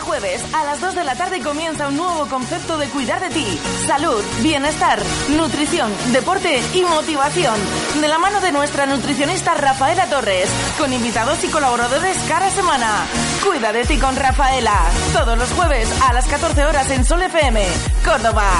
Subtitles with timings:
[0.00, 3.46] Jueves a las 2 de la tarde comienza un nuevo concepto de cuidar de ti.
[3.86, 5.00] Salud, bienestar,
[5.36, 7.54] nutrición, deporte y motivación.
[8.00, 10.48] De la mano de nuestra nutricionista Rafaela Torres,
[10.78, 13.06] con invitados y colaboradores cada semana.
[13.44, 14.74] Cuida de ti con Rafaela.
[15.12, 17.64] Todos los jueves a las 14 horas en Sol FM,
[18.04, 18.50] Córdoba.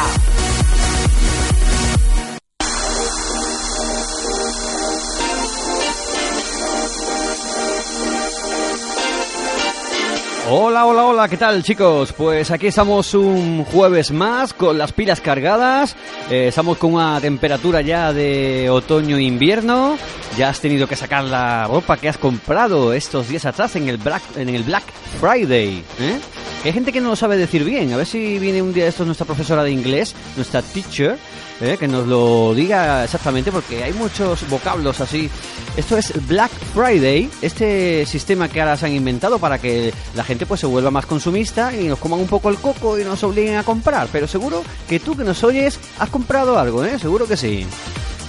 [10.51, 12.15] Hola, hola, hola, ¿qué tal chicos?
[12.15, 15.95] Pues aquí estamos un jueves más con las pilas cargadas,
[16.31, 19.99] eh, estamos con una temperatura ya de otoño-invierno,
[20.39, 23.99] ya has tenido que sacar la ropa que has comprado estos días atrás en el
[23.99, 24.85] Black, en el Black
[25.21, 26.19] Friday, ¿eh?
[26.65, 29.05] Hay gente que no lo sabe decir bien, a ver si viene un día esto
[29.05, 31.17] nuestra profesora de inglés, nuestra teacher,
[31.61, 31.77] ¿eh?
[31.79, 35.31] que nos lo diga exactamente porque hay muchos vocablos así.
[35.77, 40.47] Esto es Black Friday, este sistema que ahora se han inventado para que la gente
[40.47, 43.57] pues se vuelva más consumista y nos coman un poco el coco y nos obliguen
[43.57, 44.09] a comprar.
[44.11, 46.99] Pero seguro que tú que nos oyes has comprado algo, ¿eh?
[46.99, 47.67] Seguro que sí.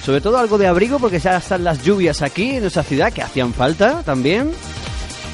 [0.03, 3.23] Sobre todo algo de abrigo porque ya están las lluvias aquí en nuestra ciudad que
[3.23, 4.51] hacían falta también.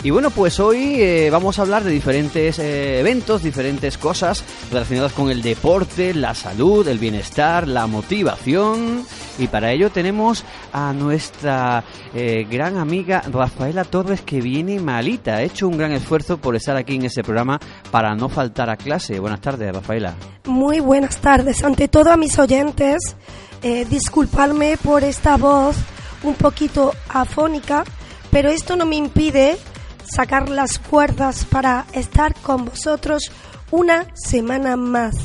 [0.05, 5.13] Y bueno, pues hoy eh, vamos a hablar de diferentes eh, eventos, diferentes cosas relacionadas
[5.13, 9.03] con el deporte, la salud, el bienestar, la motivación.
[9.39, 15.37] Y para ello tenemos a nuestra eh, gran amiga Rafaela Torres que viene malita.
[15.37, 17.59] Ha hecho un gran esfuerzo por estar aquí en ese programa
[17.89, 19.19] para no faltar a clase.
[19.19, 20.13] Buenas tardes, Rafaela.
[20.45, 21.63] Muy buenas tardes.
[21.63, 23.15] Ante todo a mis oyentes,
[23.63, 25.75] eh, disculparme por esta voz
[26.21, 27.83] un poquito afónica,
[28.29, 29.57] pero esto no me impide
[30.05, 33.31] sacar las fuerzas para estar con vosotros
[33.71, 35.15] una semana más.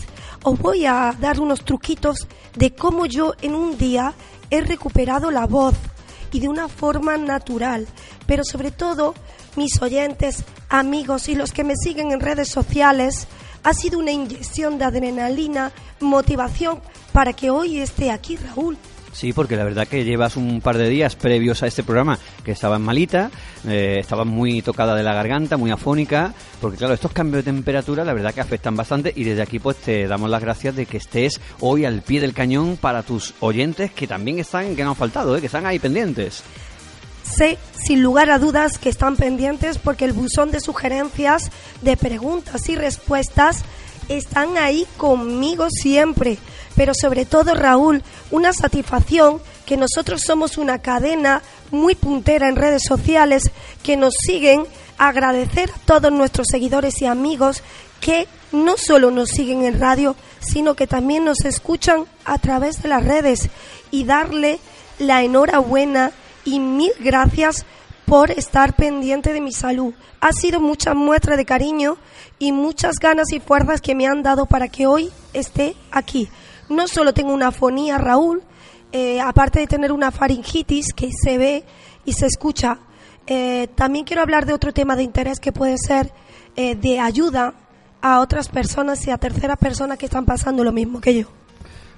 [0.43, 4.15] Os voy a dar unos truquitos de cómo yo en un día
[4.51, 5.75] he recuperado la voz
[6.33, 7.87] y de una forma natural,
[8.27, 9.15] pero sobre todo
[9.57, 13.27] mis oyentes, amigos y los que me siguen en redes sociales,
[13.63, 16.81] ha sido una inyección de adrenalina, motivación
[17.13, 18.79] para que hoy esté aquí Raúl
[19.13, 22.53] Sí, porque la verdad que llevas un par de días previos a este programa que
[22.53, 23.31] estabas malita,
[23.67, 28.05] eh, estabas muy tocada de la garganta, muy afónica, porque claro, estos cambios de temperatura
[28.05, 30.99] la verdad que afectan bastante y desde aquí pues te damos las gracias de que
[30.99, 34.97] estés hoy al pie del cañón para tus oyentes que también están, que no han
[34.97, 36.45] faltado, eh, que están ahí pendientes.
[37.23, 41.51] Sé, sin lugar a dudas, que están pendientes porque el buzón de sugerencias,
[41.83, 43.65] de preguntas y respuestas
[44.11, 46.39] están ahí conmigo siempre.
[46.77, 52.83] Pero sobre todo, Raúl, una satisfacción que nosotros somos una cadena muy puntera en redes
[52.87, 53.51] sociales
[53.83, 54.65] que nos siguen.
[54.99, 57.63] Agradecer a todos nuestros seguidores y amigos
[58.01, 62.89] que no solo nos siguen en radio, sino que también nos escuchan a través de
[62.89, 63.49] las redes
[63.91, 64.59] y darle
[64.99, 66.13] la enhorabuena
[66.45, 67.65] y mil gracias
[68.11, 69.95] por estar pendiente de mi salud.
[70.21, 71.97] Ha sido mucha muestra de cariño
[72.41, 76.29] y muchas ganas y fuerzas que me han dado para que hoy esté aquí.
[76.69, 78.43] No solo tengo una fonía, Raúl,
[78.91, 81.63] eh, aparte de tener una faringitis que se ve
[82.05, 82.81] y se escucha,
[83.29, 86.13] eh, también quiero hablar de otro tema de interés que puede ser
[86.57, 87.55] eh, de ayuda
[88.03, 91.40] a otras personas y a terceras personas que están pasando lo mismo que yo.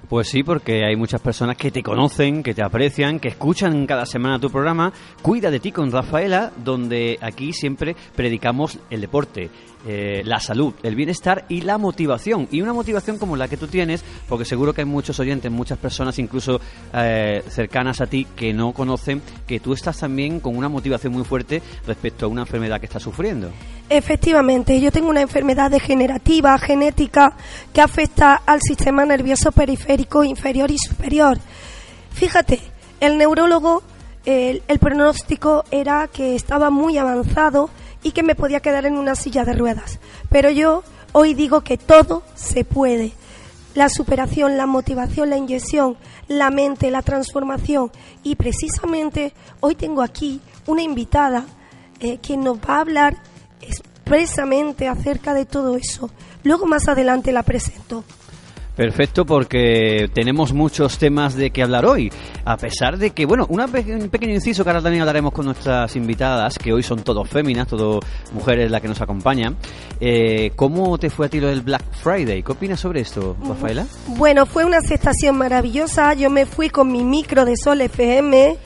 [0.09, 4.05] Pues sí, porque hay muchas personas que te conocen, que te aprecian, que escuchan cada
[4.05, 4.91] semana tu programa.
[5.21, 9.49] Cuida de ti con Rafaela, donde aquí siempre predicamos el deporte,
[9.85, 12.47] eh, la salud, el bienestar y la motivación.
[12.51, 15.77] Y una motivación como la que tú tienes, porque seguro que hay muchos oyentes, muchas
[15.77, 16.61] personas incluso
[16.93, 21.23] eh, cercanas a ti que no conocen que tú estás también con una motivación muy
[21.23, 23.51] fuerte respecto a una enfermedad que estás sufriendo.
[23.89, 27.33] Efectivamente, yo tengo una enfermedad degenerativa, genética,
[27.73, 31.37] que afecta al sistema nervioso periférico inferior y superior.
[32.11, 32.61] Fíjate,
[32.99, 33.83] el neurólogo,
[34.25, 37.69] el, el pronóstico era que estaba muy avanzado
[38.03, 39.99] y que me podía quedar en una silla de ruedas.
[40.29, 40.83] Pero yo
[41.13, 43.13] hoy digo que todo se puede.
[43.73, 45.97] La superación, la motivación, la inyección,
[46.27, 47.91] la mente, la transformación.
[48.21, 51.45] Y precisamente hoy tengo aquí una invitada
[51.99, 53.17] eh, que nos va a hablar
[53.61, 56.09] expresamente acerca de todo eso.
[56.43, 58.03] Luego más adelante la presento.
[58.75, 62.11] Perfecto, porque tenemos muchos temas de que hablar hoy.
[62.43, 66.57] A pesar de que, bueno, un pequeño inciso que ahora también hablaremos con nuestras invitadas,
[66.57, 68.03] que hoy son todos féminas, todas
[68.33, 69.57] mujeres las que nos acompañan.
[69.99, 72.41] Eh, ¿Cómo te fue a ti lo del Black Friday?
[72.41, 73.85] ¿Qué opinas sobre esto, Rafaela?
[74.07, 76.15] Bueno, fue una aceptación maravillosa.
[76.15, 78.57] Yo me fui con mi micro de Sol FM,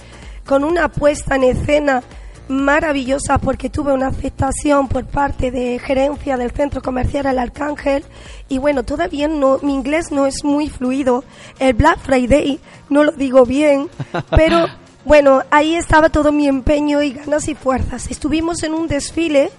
[0.46, 2.02] con una puesta en escena
[2.48, 8.04] maravillosa porque tuve una aceptación por parte de gerencia del centro comercial El Arcángel
[8.50, 11.24] y bueno, todavía no, mi inglés no es muy fluido.
[11.60, 12.60] El Black Friday
[12.90, 13.90] no lo digo bien,
[14.30, 14.68] pero
[15.06, 18.12] bueno, ahí estaba todo mi empeño y ganas y fuerzas.
[18.12, 19.52] Estuvimos en un desfile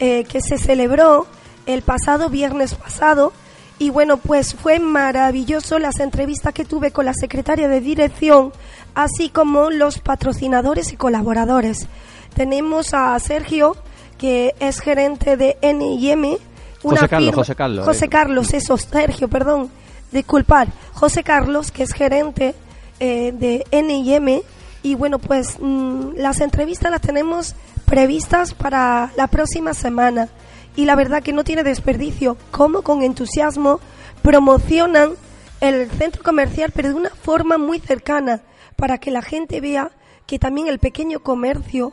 [0.00, 1.26] eh, que se celebró
[1.66, 3.32] el pasado viernes pasado.
[3.78, 8.52] Y bueno, pues fue maravilloso las entrevistas que tuve con la secretaria de dirección,
[8.94, 11.88] así como los patrocinadores y colaboradores.
[12.34, 13.76] Tenemos a Sergio,
[14.18, 16.36] que es gerente de NIM.
[16.82, 17.84] José Carlos, José Carlos.
[17.84, 18.08] José eh.
[18.08, 19.70] Carlos, eso, Sergio, perdón,
[20.12, 20.68] disculpar.
[20.92, 22.54] José Carlos, que es gerente
[23.00, 24.42] eh, de NIM.
[24.82, 27.54] Y bueno, pues mm, las entrevistas las tenemos
[27.86, 30.28] previstas para la próxima semana
[30.76, 33.80] y la verdad que no tiene desperdicio, como con entusiasmo
[34.22, 35.12] promocionan
[35.60, 38.42] el centro comercial, pero de una forma muy cercana,
[38.76, 39.90] para que la gente vea
[40.26, 41.92] que también el pequeño comercio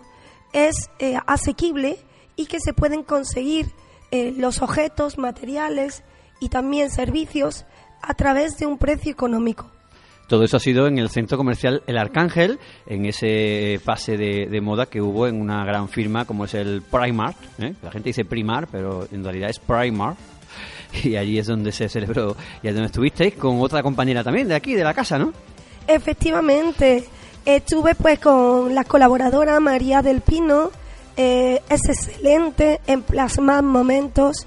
[0.53, 1.97] es eh, asequible
[2.35, 3.67] y que se pueden conseguir
[4.11, 6.03] eh, los objetos, materiales
[6.39, 7.65] y también servicios
[8.01, 9.69] a través de un precio económico.
[10.27, 12.57] Todo eso ha sido en el centro comercial El Arcángel,
[12.87, 17.35] en ese fase de, moda que hubo en una gran firma como es el Primark.
[17.59, 17.73] ¿eh?
[17.83, 20.17] La gente dice Primar, pero en realidad es Primark.
[21.03, 24.55] Y allí es donde se celebró y es donde estuvisteis con otra compañera también de
[24.55, 25.31] aquí, de la casa, ¿no?
[25.87, 27.05] Efectivamente.
[27.45, 30.69] Estuve pues con la colaboradora María del Pino.
[31.17, 34.45] Eh, es excelente en plasmar momentos.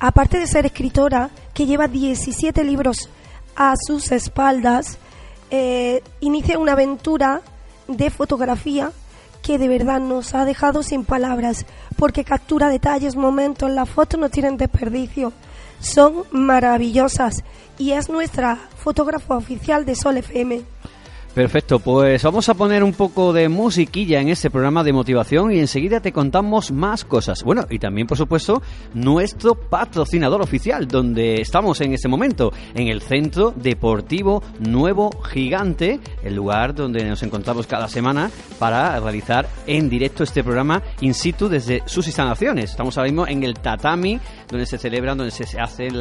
[0.00, 3.08] Aparte de ser escritora, que lleva 17 libros
[3.54, 4.98] a sus espaldas,
[5.52, 7.42] eh, inicia una aventura
[7.86, 8.90] de fotografía
[9.42, 11.64] que de verdad nos ha dejado sin palabras,
[11.96, 15.32] porque captura detalles, momentos, las fotos no tienen desperdicio,
[15.80, 17.44] son maravillosas
[17.78, 20.62] y es nuestra fotógrafa oficial de Sol FM.
[21.34, 25.60] Perfecto, pues vamos a poner un poco de musiquilla en este programa de motivación y
[25.60, 27.42] enseguida te contamos más cosas.
[27.42, 28.60] Bueno, y también, por supuesto,
[28.92, 36.34] nuestro patrocinador oficial, donde estamos en este momento, en el Centro Deportivo Nuevo Gigante, el
[36.34, 41.82] lugar donde nos encontramos cada semana para realizar en directo este programa in situ desde
[41.86, 42.72] sus instalaciones.
[42.72, 44.20] Estamos ahora mismo en el tatami,
[44.50, 45.98] donde se celebran, donde se hacen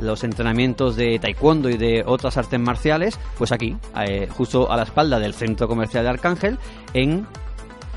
[0.00, 3.76] los entrenamientos de taekwondo y de otras artes marciales, pues aquí,
[4.08, 6.58] eh, justo a la espalda del centro comercial de Arcángel
[6.94, 7.26] en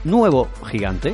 [0.03, 1.13] Nuevo Gigante.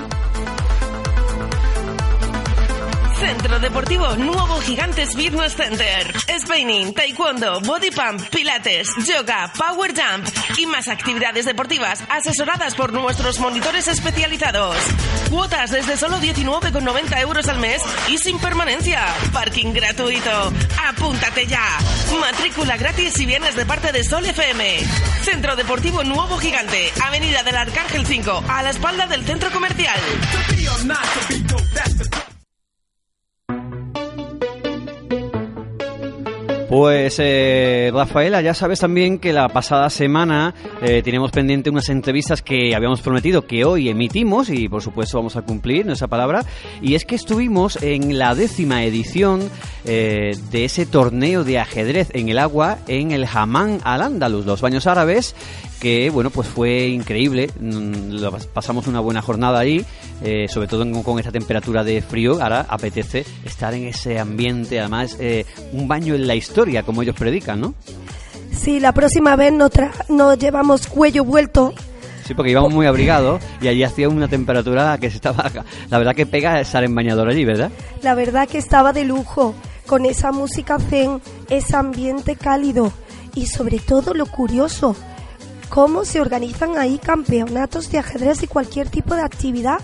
[3.19, 6.13] Centro Deportivo Nuevo Gigantes Fitness Center.
[6.39, 10.25] Spinning, taekwondo, body pump, pilates, yoga, power jump
[10.57, 14.75] y más actividades deportivas asesoradas por nuestros monitores especializados.
[15.29, 19.05] Cuotas desde solo 19,90 euros al mes y sin permanencia.
[19.33, 20.53] Parking gratuito.
[20.87, 21.77] Apúntate ya.
[22.21, 24.79] Matrícula gratis si vienes de parte de Sol FM.
[25.23, 26.91] Centro Deportivo Nuevo Gigante.
[27.03, 29.99] Avenida del Arcángel 5, a la espalda del centro comercial.
[36.69, 42.43] Pues eh, Rafaela, ya sabes también que la pasada semana eh, tenemos pendiente unas entrevistas
[42.43, 46.45] que habíamos prometido que hoy emitimos y por supuesto vamos a cumplir nuestra palabra.
[46.79, 49.49] Y es que estuvimos en la décima edición
[49.83, 54.61] eh, de ese torneo de ajedrez en el agua en el Hamán al Andalus, los
[54.61, 55.33] baños árabes,
[55.79, 57.49] que bueno, pues fue increíble.
[57.59, 58.15] Mm,
[58.53, 59.85] pasamos una buena jornada ahí,
[60.23, 62.41] eh, sobre todo con esta temperatura de frío.
[62.41, 67.15] Ahora apetece estar en ese ambiente, además, eh, un baño en la historia, como ellos
[67.15, 67.73] predican, ¿no?
[68.51, 69.71] Sí, la próxima vez nos,
[70.09, 71.73] nos llevamos cuello vuelto
[72.29, 75.49] Sí, porque íbamos muy abrigados y allí hacía una temperatura que se estaba.
[75.89, 77.71] La verdad que pega estar en bañador allí, ¿verdad?
[78.03, 79.55] La verdad que estaba de lujo,
[79.87, 82.93] con esa música zen, ese ambiente cálido
[83.33, 84.95] y sobre todo lo curioso,
[85.69, 89.79] cómo se organizan ahí campeonatos de ajedrez y cualquier tipo de actividad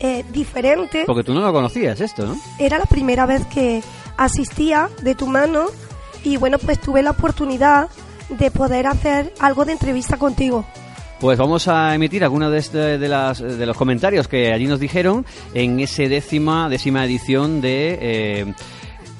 [0.00, 1.04] eh, diferente.
[1.06, 2.36] Porque tú no lo conocías esto, ¿no?
[2.58, 3.82] Era la primera vez que
[4.16, 5.66] asistía de tu mano
[6.22, 7.88] y bueno, pues tuve la oportunidad
[8.28, 10.64] de poder hacer algo de entrevista contigo.
[11.20, 14.80] Pues vamos a emitir algunos de, este, de, las, de los comentarios que allí nos
[14.80, 15.24] dijeron
[15.54, 18.54] en ese décima, décima edición de eh,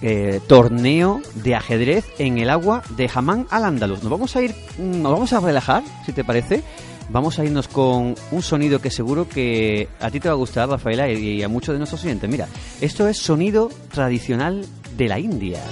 [0.02, 4.02] eh, torneo de ajedrez en el agua de Hamán al Andaluz.
[4.02, 6.62] Nos vamos a ir, mm, nos vamos a relajar, si te parece.
[7.10, 10.68] Vamos a irnos con un sonido que seguro que a ti te va a gustar,
[10.68, 12.30] Rafaela, y a muchos de nuestros oyentes.
[12.30, 12.48] Mira,
[12.80, 14.64] esto es sonido tradicional
[14.96, 15.62] de la India.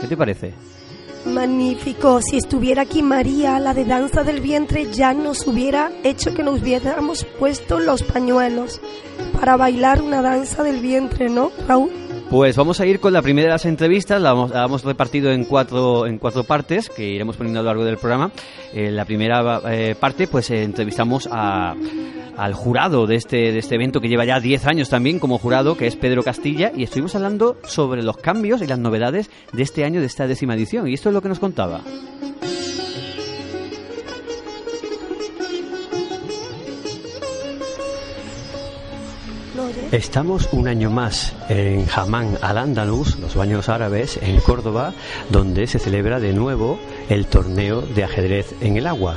[0.00, 0.69] ¿Qué te parece?
[1.24, 2.20] Magnífico.
[2.22, 6.60] Si estuviera aquí María, la de danza del vientre, ya nos hubiera hecho que nos
[6.60, 8.80] hubiéramos puesto los pañuelos
[9.38, 12.09] para bailar una danza del vientre, ¿no, Raúl?
[12.30, 16.06] Pues vamos a ir con la primera de las entrevistas, la hemos, repartido en cuatro,
[16.06, 18.30] en cuatro partes que iremos poniendo a lo largo del programa.
[18.72, 21.74] En la primera eh, parte, pues eh, entrevistamos a,
[22.36, 25.76] al jurado de este, de este evento que lleva ya 10 años también como jurado,
[25.76, 29.84] que es Pedro Castilla, y estuvimos hablando sobre los cambios y las novedades de este
[29.84, 30.86] año, de esta décima edición.
[30.86, 31.80] Y esto es lo que nos contaba.
[39.90, 44.94] Estamos un año más en Hamán al-Andalus, los baños árabes, en Córdoba,
[45.28, 46.78] donde se celebra de nuevo
[47.08, 49.16] el torneo de ajedrez en el agua.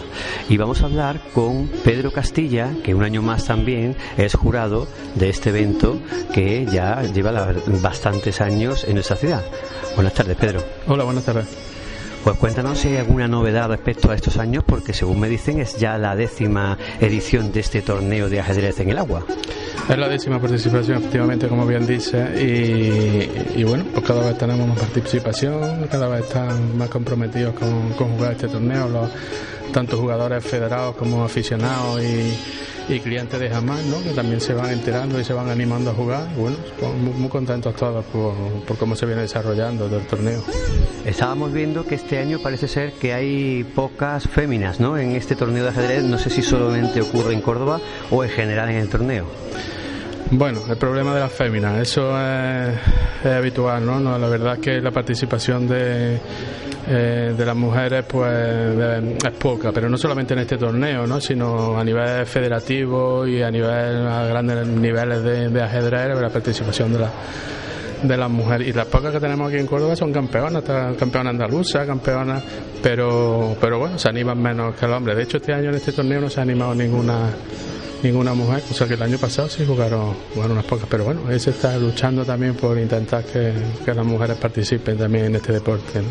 [0.50, 5.30] Y vamos a hablar con Pedro Castilla, que un año más también es jurado de
[5.30, 6.00] este evento
[6.34, 9.44] que ya lleva bastantes años en nuestra ciudad.
[9.96, 10.64] Buenas tardes, Pedro.
[10.88, 11.46] Hola, buenas tardes.
[12.24, 15.78] Pues cuéntanos si hay alguna novedad respecto a estos años, porque según me dicen es
[15.78, 19.26] ya la décima edición de este torneo de ajedrez en el agua.
[19.90, 22.18] Es la décima participación, efectivamente, como bien dice,
[23.56, 28.32] y, bueno, pues cada vez tenemos más participación, cada vez están más comprometidos con, jugar
[28.32, 29.10] este torneo, los,
[29.74, 32.34] tanto jugadores federados como aficionados y
[32.90, 34.02] y clientes de Jamás, ¿no?
[34.04, 36.28] que también se van enterando y se van animando a jugar.
[36.36, 36.58] bueno,
[37.18, 38.34] muy, contentos todos por,
[38.66, 40.42] por, cómo se viene desarrollando el torneo.
[41.06, 44.98] Estábamos viendo que este año parece ser que hay pocas féminas ¿no?
[44.98, 46.04] en este torneo de ajedrez.
[46.04, 47.80] No sé si solamente ocurre en Córdoba
[48.12, 49.28] o en general en el torneo.
[50.32, 52.76] Bueno, el problema de las féminas, eso es,
[53.24, 54.00] es habitual, ¿no?
[54.00, 54.18] ¿no?
[54.18, 56.20] La verdad es que la participación de
[56.88, 58.34] eh, de las mujeres pues
[59.24, 61.22] es poca, pero no solamente en este torneo, ¿no?
[61.22, 67.00] sino a nivel federativo y a nivel a grandes niveles de, ajedrez, la participación de,
[67.00, 67.12] la,
[68.02, 68.68] de las mujeres.
[68.68, 70.64] Y las pocas que tenemos aquí en Córdoba son campeonas,
[70.98, 72.44] campeonas andaluzas, campeonas,
[72.82, 75.16] pero, pero bueno, se animan menos que el hombre.
[75.16, 77.30] De hecho, este año en este torneo no se ha animado ninguna
[78.04, 81.40] ninguna mujer, o sea que el año pasado sí jugaron, unas pocas, pero bueno, él
[81.40, 83.54] se está luchando también por intentar que,
[83.86, 86.02] las mujeres participen también en este deporte.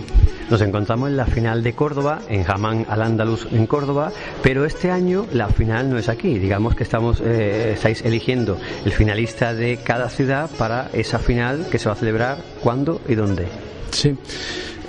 [0.49, 4.91] Nos encontramos en la final de Córdoba, en Jamán al Andalus en Córdoba, pero este
[4.91, 9.79] año la final no es aquí, digamos que estamos, eh, estáis eligiendo el finalista de
[9.83, 13.47] cada ciudad para esa final que se va a celebrar cuándo y dónde.
[13.91, 14.17] Sí.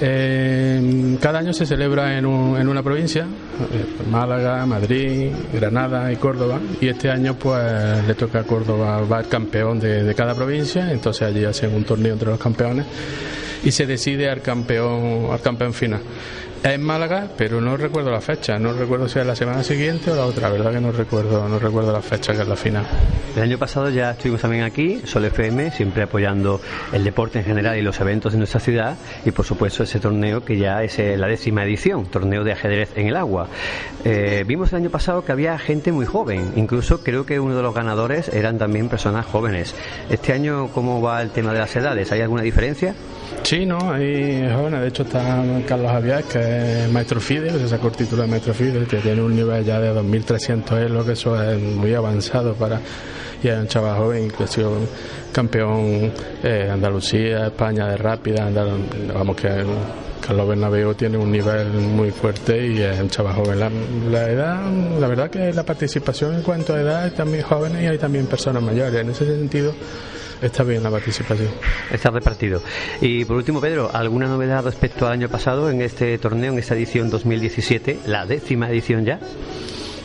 [0.01, 6.59] Eh, cada año se celebra en, en una provincia, eh, Málaga, Madrid, Granada y Córdoba,
[6.81, 10.91] y este año pues le toca a Córdoba, va el campeón de, de cada provincia,
[10.91, 12.85] entonces allí hacen un torneo entre los campeones
[13.63, 16.01] y se decide al campeón, al campeón final.
[16.63, 20.09] Es en Málaga, pero no recuerdo la fecha, no recuerdo si es la semana siguiente
[20.11, 22.85] o la otra, verdad que no recuerdo, no recuerdo la fecha que es la final.
[23.35, 26.61] El año pasado ya estuvimos también aquí, Sol FM, siempre apoyando
[26.93, 30.45] el deporte en general y los eventos de nuestra ciudad y por supuesto ese torneo
[30.45, 33.49] que ya es eh, la décima edición, torneo de ajedrez en el agua.
[34.05, 37.61] Eh, vimos el año pasado que había gente muy joven, incluso creo que uno de
[37.61, 39.75] los ganadores eran también personas jóvenes.
[40.09, 42.09] Este año, ¿cómo va el tema de las edades?
[42.13, 42.95] ¿Hay alguna diferencia?
[43.41, 46.52] Sí, no, hay jóvenes, de hecho está Carlos Javier, que
[46.91, 51.05] maestro FIDE, se sacó de maestro FIDE, que tiene un nivel ya de 2.300 lo
[51.05, 52.79] que eso es muy avanzado para
[53.43, 54.77] y es un chaval joven que ha sido
[55.33, 58.49] campeón eh, Andalucía, España de rápida,
[59.13, 59.49] vamos que
[60.25, 63.59] Carlos Bernabéu tiene un nivel muy fuerte y es un chaval joven.
[64.09, 64.61] La, edad,
[64.97, 68.27] la verdad que la participación en cuanto a edad hay también jóvenes y hay también
[68.27, 69.01] personas mayores.
[69.01, 69.73] En ese sentido
[70.43, 71.47] Está bien la participación.
[71.89, 72.61] Está repartido.
[72.99, 76.75] Y por último, Pedro, ¿alguna novedad respecto al año pasado en este torneo, en esta
[76.75, 79.21] edición 2017, la décima edición ya?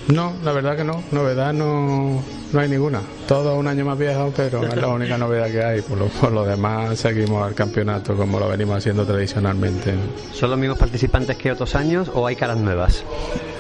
[0.07, 1.03] No, la verdad que no.
[1.11, 3.01] Novedad no, no hay ninguna.
[3.27, 5.81] Todo un año más viejo, pero es la única novedad que hay.
[5.83, 9.95] Por lo, por lo demás, seguimos al campeonato como lo venimos haciendo tradicionalmente.
[10.33, 13.05] ¿Son los mismos participantes que otros años o hay caras nuevas?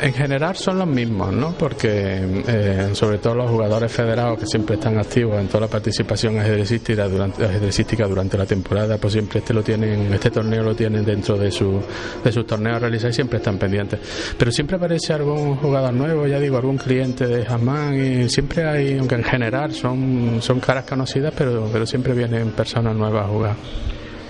[0.01, 1.53] En general son los mismos, ¿no?
[1.59, 6.39] Porque eh, sobre todo los jugadores federados que siempre están activos en toda la participación
[6.39, 11.05] ajedrecística durante, ajedrecística durante la temporada, pues siempre este lo tienen, este torneo lo tienen
[11.05, 11.81] dentro de, su,
[12.23, 13.99] de sus torneos a realizar y siempre están pendientes.
[14.39, 18.78] Pero siempre aparece algún jugador nuevo, ya digo, algún cliente de Jamán y siempre hay,
[18.99, 23.57] aunque en general son, son caras conocidas, pero, pero siempre vienen personas nuevas a jugar.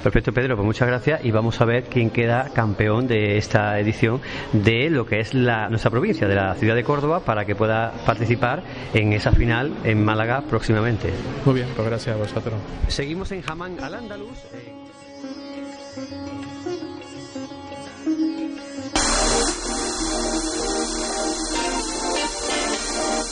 [0.02, 4.20] Perfecto, Pedro, pues muchas gracias y vamos a ver quién queda campeón de esta edición
[4.52, 7.92] de lo que es la, nuestra provincia, de la ciudad de Córdoba, para que pueda
[8.06, 8.62] participar
[8.94, 11.10] en esa final en Málaga próximamente.
[11.44, 12.54] Muy bien, pues gracias a vosotros.
[12.86, 14.38] Seguimos en Jamán al Andaluz.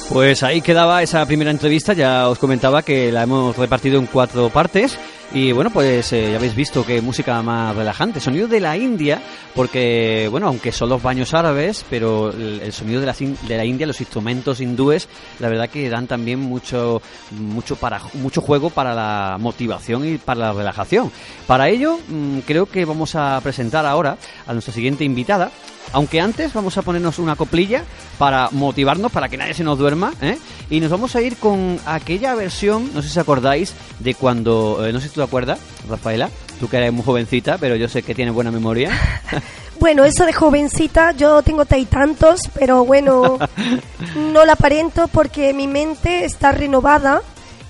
[0.09, 4.49] Pues ahí quedaba esa primera entrevista, ya os comentaba que la hemos repartido en cuatro
[4.51, 4.99] partes.
[5.33, 9.21] Y bueno, pues eh, ya habéis visto que música más relajante, sonido de la India,
[9.55, 13.87] porque bueno, aunque son los baños árabes, pero el, sonido de la, de la India,
[13.87, 15.09] los instrumentos hindúes,
[15.41, 17.03] la verdad que dan también mucho,
[17.33, 21.11] mucho, para, mucho juego para la motivación y para la relajación.
[21.47, 24.17] Para ello, mm, creo que vamos a presentar ahora
[24.47, 25.51] a nuestra siguiente invitada,
[25.93, 27.85] aunque antes vamos a ponernos una coplilla
[28.19, 30.39] para motivarnos, para que nadie se nos duerma, ¿eh?
[30.69, 34.93] Y nos vamos a ir con aquella versión, no sé si acordáis, de cuando, eh,
[34.93, 35.59] no sé tú te acuerdas,
[35.89, 36.29] Rafaela,
[36.61, 38.91] tú que eres muy jovencita, pero yo sé que tienes buena memoria.
[39.79, 43.39] Bueno, eso de jovencita, yo tengo tantos, pero bueno,
[44.17, 47.21] no la aparento porque mi mente está renovada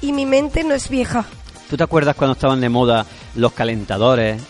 [0.00, 1.24] y mi mente no es vieja.
[1.68, 4.40] ¿Tú te acuerdas cuando estaban de moda los calentadores?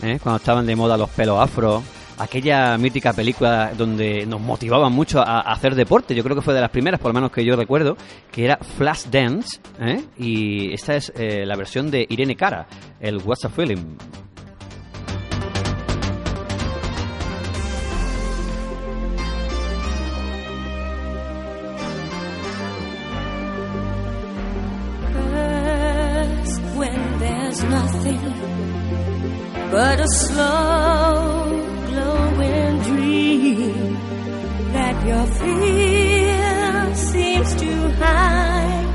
[0.00, 0.20] ¿Eh?
[0.22, 1.82] Cuando estaban de moda los pelos afro.
[2.22, 6.14] Aquella mítica película donde nos motivaban mucho a, hacer deporte.
[6.14, 7.96] Yo creo que fue de las primeras, por lo menos que yo recuerdo,
[8.30, 9.58] que era Flash Dance.
[9.80, 10.04] ¿eh?
[10.18, 12.68] Y esta es eh, la versión de Irene Cara,
[13.00, 13.96] el What's a Feeling.
[30.02, 30.41] A slow
[35.60, 38.88] fear seems to hide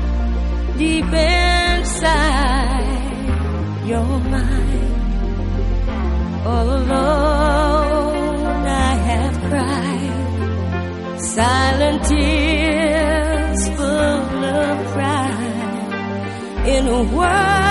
[0.78, 2.08] deep inside
[3.86, 4.94] your mind.
[6.46, 17.67] All alone, I have cried silent tears full of pride in a world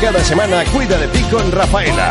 [0.00, 2.08] cada semana Cuida de ti con Rafaela.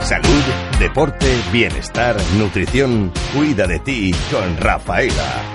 [0.00, 0.42] Salud,
[0.78, 3.12] deporte, bienestar, nutrición.
[3.34, 5.47] Cuida de ti con Rafaela.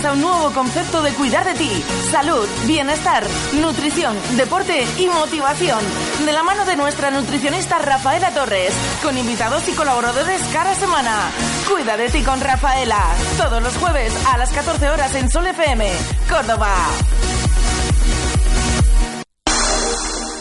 [0.00, 1.70] Comienza un nuevo concepto de cuidar de ti.
[2.10, 3.22] Salud, bienestar,
[3.60, 5.78] nutrición, deporte y motivación.
[6.24, 11.30] De la mano de nuestra nutricionista Rafaela Torres, con invitados y colaboradores cada semana.
[11.70, 12.98] Cuida de ti con Rafaela.
[13.36, 15.90] Todos los jueves a las 14 horas en Sol FM,
[16.30, 16.74] Córdoba.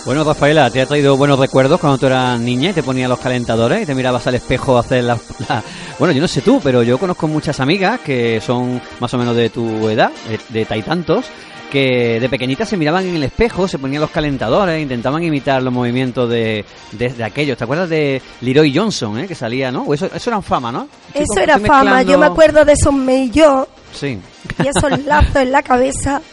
[0.06, 3.20] Bueno, Rafaela, ¿te ha traído buenos recuerdos cuando tú eras niña y te ponías los
[3.20, 5.20] calentadores y te mirabas al espejo a hacer la,
[5.50, 5.62] la-
[6.00, 9.36] Bueno, yo no sé tú, pero yo conozco muchas amigas que son más o menos
[9.36, 11.26] de tu edad, de, de taitantos,
[11.70, 15.74] que de pequeñitas se miraban en el espejo, se ponían los calentadores, intentaban imitar los
[15.74, 17.58] movimientos de, de, de aquellos.
[17.58, 19.94] ¿Te acuerdas de Leroy Johnson, eh, que salía, no?
[19.94, 20.88] Eso, eso era fama, ¿no?
[21.14, 22.94] Chico, Eso era fama, yo me acuerdo de esos
[23.32, 24.18] yo Sí.
[24.64, 26.22] y esos lazos en la cabeza.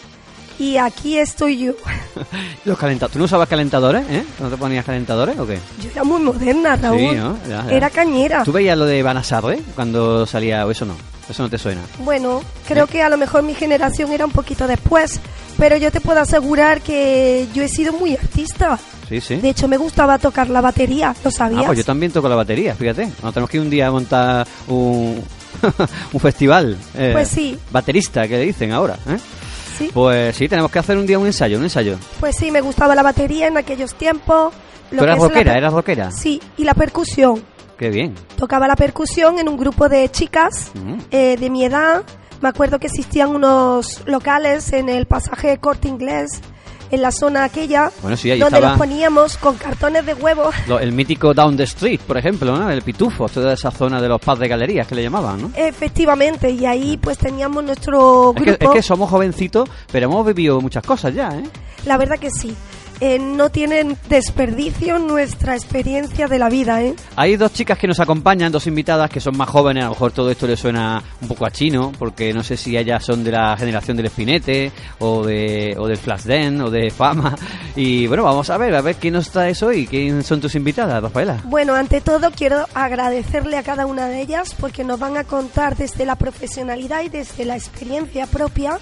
[0.59, 1.73] y aquí estoy yo.
[2.65, 3.13] Los calentadores.
[3.13, 4.25] ¿Tú no usabas calentadores, eh?
[4.41, 5.59] ¿No te ponías calentadores o qué?
[5.83, 6.99] Yo era muy moderna, Raúl.
[6.99, 7.39] Sí, ¿no?
[7.49, 7.73] Ya, ya.
[7.73, 8.43] Era cañera.
[8.45, 9.61] ¿Tú veías lo de Vanessa eh?
[9.75, 10.67] Cuando salía...
[10.67, 10.95] o eso no?
[11.29, 11.81] Eso no te suena.
[12.05, 15.19] Bueno, creo que a lo mejor mi generación era un poquito después,
[15.59, 18.79] pero yo te puedo asegurar que yo he sido muy artista.
[19.09, 19.37] Sí, sí.
[19.37, 21.63] De hecho, me gustaba tocar la batería, ¿lo sabías?
[21.63, 23.11] Ah, pues yo también toco la batería, fíjate.
[23.23, 25.21] No, tenemos que ir un día a montar un,
[26.13, 26.77] un festival.
[26.95, 27.59] eh, Pues sí.
[27.73, 29.17] Baterista, que le dicen ahora, ¿eh?
[29.79, 29.91] Sí.
[29.93, 31.97] Pues sí, tenemos que hacer un día un ensayo, un ensayo.
[32.21, 34.55] Pues sí, me gustaba la batería en aquellos tiempos.
[34.91, 35.53] ¿Tú eras la rockera?
[35.53, 36.11] per- ¿Eras rockera?
[36.13, 37.43] Sí, y la percusión.
[37.79, 38.15] Qué bien.
[38.37, 40.99] Tocaba la percusión en un grupo de chicas Mm.
[41.11, 42.03] eh, de mi edad.
[42.41, 46.29] Me acuerdo que existían unos locales en el pasaje Corte Inglés,
[46.91, 50.51] en la zona aquella, Bueno, sí, ahí donde estaba- los poníamos con cartones de huevo.
[50.69, 52.71] Lo- el mítico Down the Street, por ejemplo, ¿no?
[52.71, 55.51] El Pitufo, toda esa zona de los pubs de galerías que le llamaban, ¿no?
[55.57, 58.65] Efectivamente, y ahí pues teníamos nuestro Es que, grupo.
[58.67, 61.45] es que somos jovencitos, pero hemos vivido muchas cosas ya, ¿eh?
[61.85, 62.55] La verdad que sí.
[62.99, 66.95] Eh, no tienen desperdicio nuestra experiencia de la vida, ¿eh?
[67.17, 70.13] Hay dos chicas que nos acompañan, dos invitadas que son más jóvenes, a lo mejor
[70.13, 73.33] todo esto les suena un poco a chino, porque no sé si ellas son de
[73.33, 77.37] la generación del Espinete, o de o del Flashdance, o de Fama.
[77.77, 80.55] Y bueno, vamos a ver, a ver quién nos trae eso y quién son tus
[80.55, 81.43] invitadas, Rafaela.
[81.45, 85.77] Bueno, ante todo quiero agradecerle a cada una de ellas porque nos van a contar
[85.77, 88.79] desde la profesionalidad y desde la experiencia propia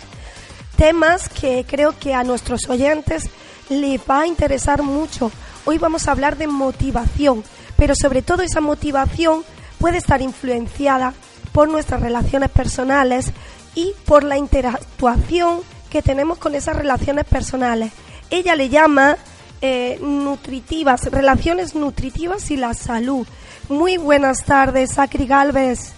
[0.77, 3.31] temas que creo que a nuestros oyentes
[3.69, 5.31] les va a interesar mucho.
[5.65, 7.43] Hoy vamos a hablar de motivación,
[7.77, 9.43] pero sobre todo esa motivación
[9.79, 11.15] puede estar influenciada
[11.53, 13.33] por nuestras relaciones personales
[13.75, 17.93] y por la interactuación que tenemos con esas relaciones personales.
[18.31, 19.17] Ella le llama
[19.61, 23.27] eh, nutritivas, relaciones nutritivas y la salud.
[23.69, 25.93] Muy buenas tardes, Sacri Galvez.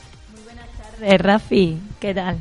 [0.79, 2.38] tardes, Rafi, ¿qué tal?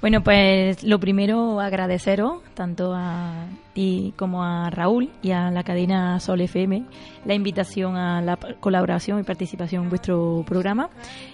[0.00, 6.18] Bueno, pues lo primero agradeceros tanto a ti como a Raúl y a la cadena
[6.18, 6.86] Sol FM
[7.26, 10.88] la invitación a la colaboración y participación en vuestro programa.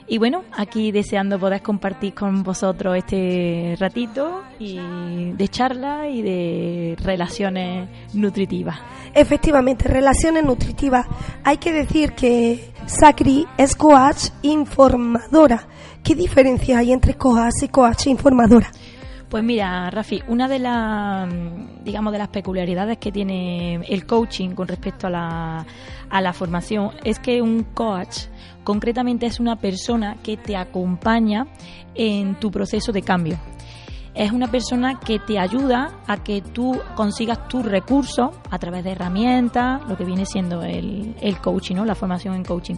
[0.08, 6.96] Y bueno, aquí deseando poder compartir con vosotros este ratito y de charla y de
[6.98, 8.76] relaciones nutritivas.
[9.14, 11.06] Efectivamente, relaciones nutritivas.
[11.44, 15.68] Hay que decir que Sacri es coach informadora.
[16.02, 18.68] ¿Qué diferencia hay entre coach y coach informadora?
[19.32, 24.50] Pues mira, Rafi, una de las, mm, digamos, de las peculiaridades que tiene el coaching
[24.50, 25.66] con respecto a la,
[26.10, 28.26] a la formación es que un coach
[28.62, 31.46] concretamente es una persona que te acompaña
[31.94, 33.38] en tu proceso de cambio.
[34.12, 38.90] Es una persona que te ayuda a que tú consigas tus recursos a través de
[38.90, 41.86] herramientas, lo que viene siendo el, el coaching, ¿no?
[41.86, 42.76] la formación en coaching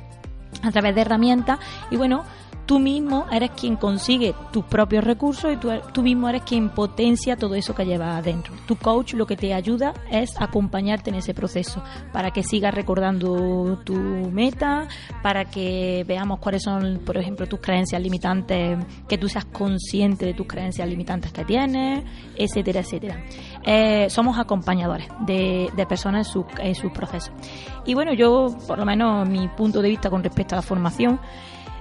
[0.63, 1.59] a través de herramientas
[1.91, 2.23] y bueno,
[2.67, 7.37] tú mismo eres quien consigue tus propios recursos y tú, tú mismo eres quien potencia
[7.37, 8.55] todo eso que llevas adentro.
[8.67, 13.79] Tu coach lo que te ayuda es acompañarte en ese proceso para que sigas recordando
[13.85, 14.89] tu meta,
[15.23, 20.35] para que veamos cuáles son, por ejemplo, tus creencias limitantes, que tú seas consciente de
[20.35, 22.03] tus creencias limitantes que tienes,
[22.37, 23.25] etcétera, etcétera.
[23.63, 27.33] Eh, somos acompañadores de, de personas en, su- en sus procesos.
[27.85, 31.21] Y bueno, yo, por lo menos, mi punto de vista con respecto a la formación,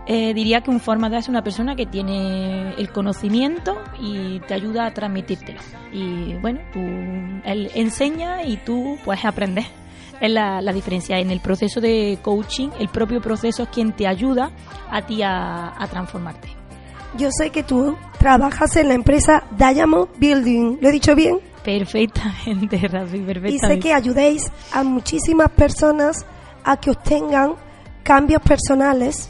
[0.07, 4.85] eh, diría que un formador es una persona que tiene el conocimiento y te ayuda
[4.87, 5.59] a transmitírtelo.
[5.91, 9.65] Y bueno, tú, él enseña y tú puedes aprender.
[10.21, 11.19] Es la, la diferencia.
[11.19, 14.51] En el proceso de coaching, el propio proceso es quien te ayuda
[14.89, 16.49] a ti a, a transformarte.
[17.17, 20.77] Yo sé que tú trabajas en la empresa Diamond Building.
[20.81, 21.39] ¿Lo he dicho bien?
[21.63, 23.67] Perfectamente, Rafi, Y perfectamente.
[23.67, 26.25] sé que ayudéis a muchísimas personas
[26.63, 27.53] a que obtengan
[28.03, 29.29] cambios personales.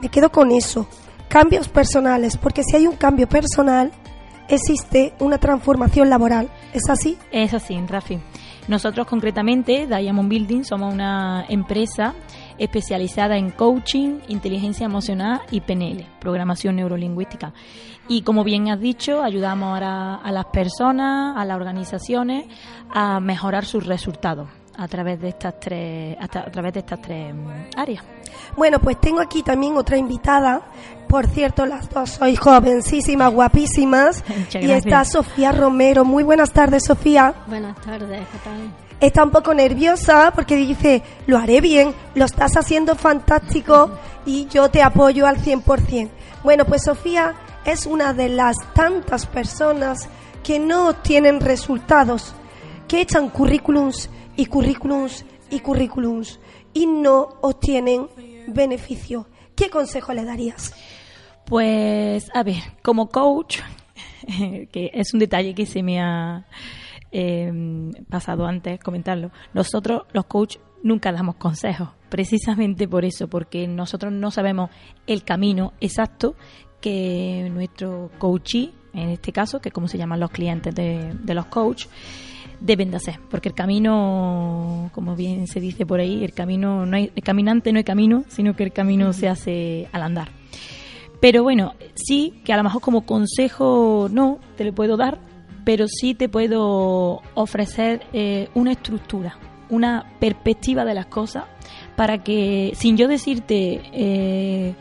[0.00, 0.86] Me quedo con eso,
[1.28, 3.92] cambios personales, porque si hay un cambio personal,
[4.48, 6.48] existe una transformación laboral.
[6.72, 7.16] ¿Es así?
[7.30, 8.18] Es así, Rafi.
[8.66, 12.14] Nosotros concretamente, Diamond Building, somos una empresa
[12.56, 17.52] especializada en coaching, inteligencia emocional y PNL, programación neurolingüística.
[18.08, 22.46] Y como bien has dicho, ayudamos ahora a las personas, a las organizaciones,
[22.90, 27.34] a mejorar sus resultados a través de estas tres, a a través de estas tres
[27.34, 28.04] mm, áreas.
[28.56, 30.62] Bueno, pues tengo aquí también otra invitada.
[31.08, 34.24] Por cierto, las dos sois jovencísimas, guapísimas.
[34.36, 36.04] Muchas y está Sofía Romero.
[36.04, 37.34] Muy buenas tardes, Sofía.
[37.46, 38.74] Buenas tardes, ¿qué tal?
[39.00, 43.90] Está un poco nerviosa porque dice, lo haré bien, lo estás haciendo fantástico
[44.24, 46.08] y yo te apoyo al 100%.
[46.42, 50.08] Bueno, pues Sofía es una de las tantas personas
[50.42, 52.34] que no obtienen resultados,
[52.86, 56.38] que echan currículums y currículums y currículums
[56.74, 58.08] y no obtienen
[58.48, 59.26] beneficio.
[59.56, 60.74] ¿Qué consejo le darías?
[61.46, 63.60] Pues, a ver, como coach,
[64.72, 66.46] que es un detalle que se me ha
[67.12, 67.52] eh,
[68.08, 69.30] pasado antes comentarlo.
[69.52, 74.70] Nosotros, los coach, nunca damos consejos, precisamente por eso, porque nosotros no sabemos
[75.06, 76.34] el camino exacto
[76.80, 81.46] que nuestro coachee, en este caso, que como se llaman los clientes de, de los
[81.46, 81.86] coach,
[82.60, 86.96] deben de hacer, porque el camino, como bien se dice por ahí, el camino no
[86.96, 90.30] hay, el caminante no hay camino, sino que el camino se hace al andar.
[91.20, 95.18] Pero bueno, sí que a lo mejor como consejo no te lo puedo dar,
[95.64, 99.38] pero sí te puedo ofrecer eh, una estructura,
[99.70, 101.44] una perspectiva de las cosas
[101.96, 104.74] para que, sin yo decirte eh,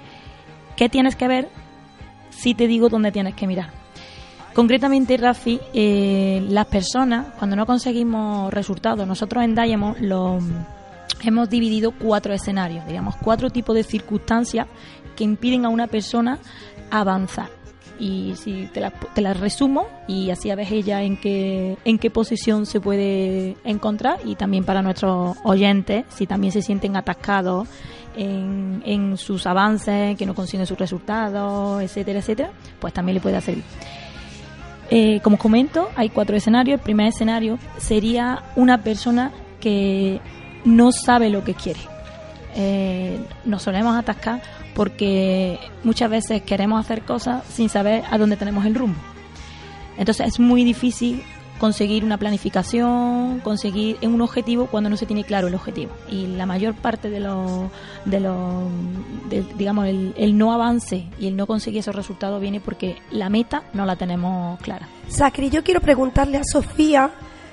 [0.76, 1.48] qué tienes que ver,
[2.30, 3.83] sí te digo dónde tienes que mirar.
[4.54, 10.40] Concretamente, Rafi, eh, las personas, cuando no conseguimos resultados, nosotros en Diamond lo,
[11.24, 14.68] hemos dividido cuatro escenarios, digamos, cuatro tipos de circunstancias
[15.16, 16.40] que impiden a una persona
[16.92, 17.50] avanzar.
[18.00, 22.00] Y si te las te las resumo y así a ver ella en qué, en
[22.00, 27.68] qué posición se puede encontrar y también para nuestros oyentes, si también se sienten atascados
[28.18, 33.40] en, en sus avances, que no consiguen sus resultados, etcétera, etcétera, pues también le puede
[33.42, 33.64] servir.
[34.96, 36.78] Eh, como os comento, hay cuatro escenarios.
[36.78, 40.22] El primer escenario sería una persona que
[40.66, 41.80] no sabe lo que quiere.
[42.56, 44.44] Eh, nos solemos atascar
[44.76, 49.00] porque muchas veces queremos hacer cosas sin saber a dónde tenemos el rumbo.
[49.98, 51.24] Entonces es muy difícil
[51.64, 55.94] conseguir una planificación, conseguir un objetivo cuando no se tiene claro el objetivo.
[56.10, 57.72] Y la mayor parte de los,
[58.04, 58.20] de
[59.30, 63.30] de- digamos, el, el no avance y el no conseguir esos resultados viene porque la
[63.30, 64.90] meta no la tenemos clara.
[65.08, 67.12] Sacri, yo quiero preguntarle a Sofía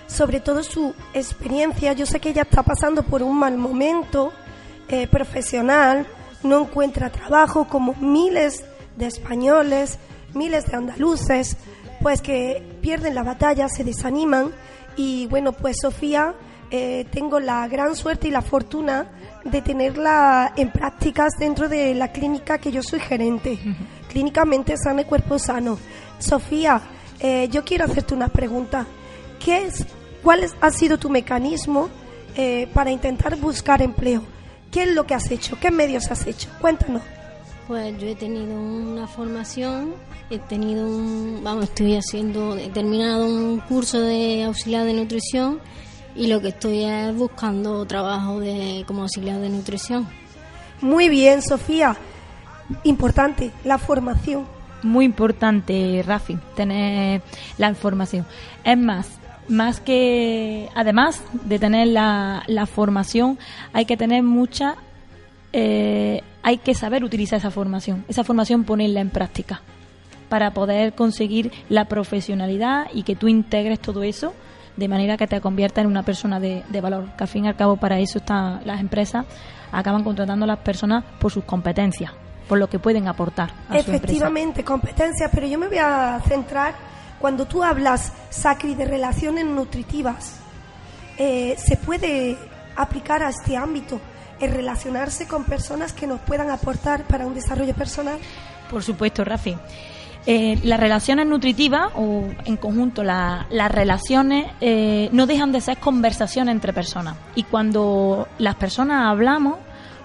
[0.08, 1.92] sobre todo su experiencia.
[1.92, 4.32] Yo sé que ella está pasando por un mal momento
[4.88, 6.04] eh, profesional,
[6.42, 8.64] no encuentra trabajo como miles
[8.96, 10.00] de españoles,
[10.34, 11.56] miles de andaluces,
[12.00, 14.50] pues que pierden la batalla, se desaniman
[14.96, 16.34] y bueno, pues Sofía,
[16.70, 19.06] eh, tengo la gran suerte y la fortuna
[19.44, 23.58] de tenerla en prácticas dentro de la clínica que yo soy gerente,
[24.08, 25.78] clínicamente sana y cuerpo sano.
[26.18, 26.80] Sofía,
[27.20, 28.86] eh, yo quiero hacerte una pregunta.
[29.42, 29.86] ¿Qué es,
[30.22, 31.88] ¿Cuál es- ha sido tu mecanismo
[32.36, 34.22] eh, para intentar buscar empleo?
[34.70, 35.58] ¿Qué es lo que has hecho?
[35.58, 36.48] ¿Qué medios has hecho?
[36.60, 37.02] Cuéntanos.
[37.66, 39.94] Pues yo he tenido una formación,
[40.30, 45.60] he tenido un, vamos, estoy haciendo, he terminado un curso de auxiliar de nutrición
[46.14, 50.06] y lo que estoy es buscando trabajo de, como auxiliar de nutrición.
[50.80, 51.96] Muy bien, Sofía.
[52.84, 54.46] Importante, la formación.
[54.84, 57.22] Muy importante, Rafi, tener
[57.58, 58.24] la información.
[58.62, 59.08] Es más,
[59.48, 63.36] más que, además de tener la, la formación,
[63.72, 64.76] hay que tener mucha,
[65.52, 69.60] eh, hay que saber utilizar esa formación, esa formación ponerla en práctica
[70.30, 74.32] para poder conseguir la profesionalidad y que tú integres todo eso
[74.76, 77.10] de manera que te convierta en una persona de, de valor.
[77.18, 79.26] Que al fin y al cabo para eso están las empresas,
[79.72, 82.12] acaban contratando a las personas por sus competencias,
[82.48, 83.96] por lo que pueden aportar a su empresa.
[83.96, 86.74] Efectivamente, competencias, pero yo me voy a centrar
[87.18, 90.40] cuando tú hablas, Sacri, de relaciones nutritivas.
[91.18, 92.38] eh, ¿Se puede
[92.76, 94.00] aplicar a este ámbito
[94.40, 98.18] el relacionarse con personas que nos puedan aportar para un desarrollo personal?
[98.70, 99.54] Por supuesto, Rafi.
[100.26, 105.78] Eh, las relaciones nutritivas o en conjunto la- las relaciones eh, no dejan de ser
[105.78, 109.56] conversaciones entre personas y cuando las personas hablamos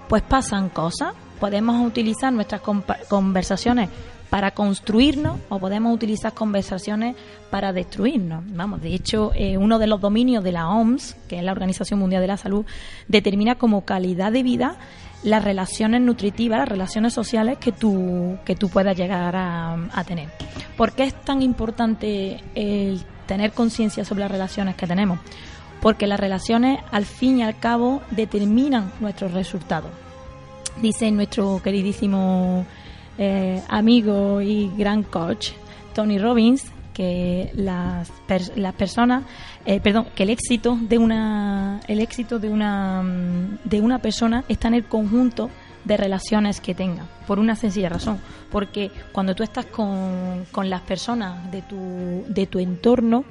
[0.08, 2.62] pues pasan cosas podemos utilizar nuestras
[3.10, 3.90] conversaciones
[4.30, 7.16] para construirnos o podemos utilizar conversaciones
[7.50, 8.44] para destruirnos.
[8.48, 12.00] Vamos, de hecho, eh, uno de los dominios de la OMS, que es la Organización
[12.00, 12.66] Mundial de la Salud,
[13.08, 14.76] determina como calidad de vida
[15.26, 20.30] las relaciones nutritivas, las relaciones sociales que tú, que tú puedas llegar a, tener.
[20.78, 25.20] ¿Por qué es tan importante el tener conciencia sobre las relaciones que tenemos?
[25.82, 29.90] Porque las relaciones, al fin y al cabo, determinan nuestros resultados.
[30.80, 32.66] Dice nuestro queridísimo
[33.18, 35.52] eh, amigo y gran coach,
[35.96, 39.24] Tony Robbins, que las, pers- las personas,
[39.66, 44.44] eh, perdón, que el éxito de una, el éxito de una, mm, de una persona
[44.48, 45.50] está en el conjunto
[45.84, 50.82] de relaciones que tenga, por una sencilla razón, porque cuando tú estás con, con las
[50.82, 53.26] personas de tu, de tu entorno,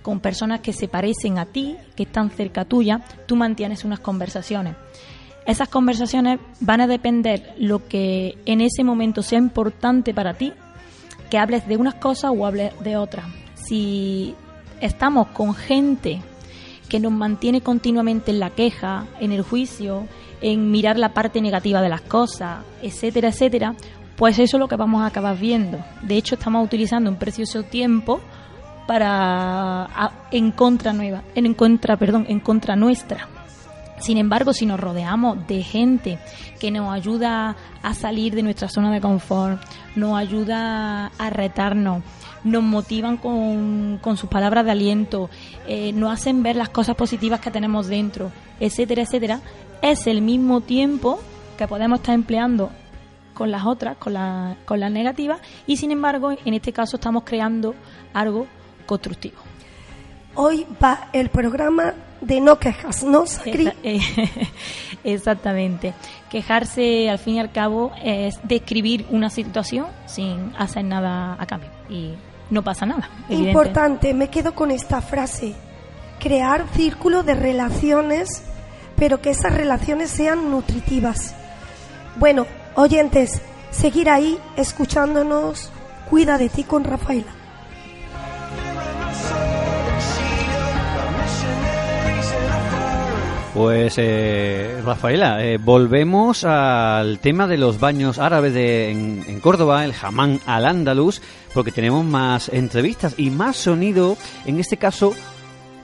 [0.00, 4.76] con personas que se parecen a ti, que están cerca tuya, tú mantienes unas conversaciones.
[5.46, 10.52] Esas conversaciones van a depender lo que en ese momento sea importante para ti,
[11.30, 13.26] que hables de unas cosas o hables de otras.
[13.54, 14.34] Si
[14.80, 16.20] estamos con gente
[16.88, 20.06] que nos mantiene continuamente en la queja, en el juicio,
[20.42, 23.74] en mirar la parte negativa de las cosas, etcétera, etcétera,
[24.16, 25.78] pues eso es lo que vamos a acabar viendo.
[26.02, 28.20] De hecho, estamos utilizando un precioso tiempo
[28.86, 29.88] para
[30.30, 33.28] en contra nueva, en, en contra, perdón, en contra nuestra.
[34.00, 36.18] Sin embargo, si nos rodeamos de gente
[36.58, 39.60] que nos ayuda a salir de nuestra zona de confort,
[39.96, 42.02] nos ayuda a retarnos,
[42.44, 45.28] nos motivan con, con sus palabras de aliento,
[45.66, 49.40] eh, nos hacen ver las cosas positivas que tenemos dentro, etcétera, etcétera,
[49.82, 51.20] es el mismo tiempo
[51.58, 52.70] que podemos estar empleando
[53.34, 57.24] con las otras, con, la- con las negativas, y sin embargo, en este caso estamos
[57.24, 57.74] creando
[58.12, 58.46] algo
[58.86, 59.38] constructivo.
[60.34, 63.72] Hoy va el programa de no quejas, ¿no, Sacri?
[63.82, 64.00] Eh,
[65.04, 65.94] Exactamente.
[66.30, 71.70] Quejarse, al fin y al cabo, es describir una situación sin hacer nada a cambio.
[71.88, 72.14] Y
[72.50, 73.08] no pasa nada.
[73.28, 73.50] evidente.
[73.50, 75.54] Importante, me quedo con esta frase.
[76.20, 78.42] Crear círculo de relaciones,
[78.96, 81.34] pero que esas relaciones sean nutritivas.
[82.16, 83.40] Bueno, oyentes,
[83.70, 85.72] seguir ahí escuchándonos.
[86.10, 87.39] Cuida de ti con Rafaela.
[93.54, 99.92] Pues eh, Rafaela, eh, volvemos al tema de los baños árabes de, en, Córdoba, el
[99.92, 101.20] jamán al andaluz,
[101.52, 105.14] porque tenemos más entrevistas y más sonido, en este caso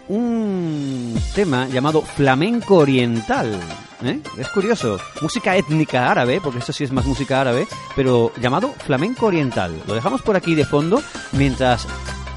[0.08, 3.58] un tema llamado flamenco oriental.
[4.04, 4.20] ¿eh?
[4.38, 9.26] Es curioso, música étnica árabe, porque esto sí es más música árabe, pero llamado flamenco
[9.26, 9.82] oriental.
[9.88, 11.02] Lo dejamos por aquí de fondo
[11.32, 11.88] mientras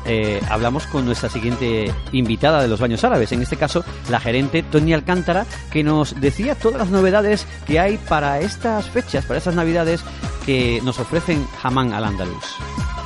[0.06, 4.64] eh, hablamos con nuestra siguiente invitada de los baños árabes, en este caso la gerente
[4.64, 9.56] Tony Alcántara, que nos decía todas las novedades que hay para estas fechas, para estas
[9.56, 10.02] navidades
[10.46, 12.99] que nos ofrecen Hamán al Andaluz.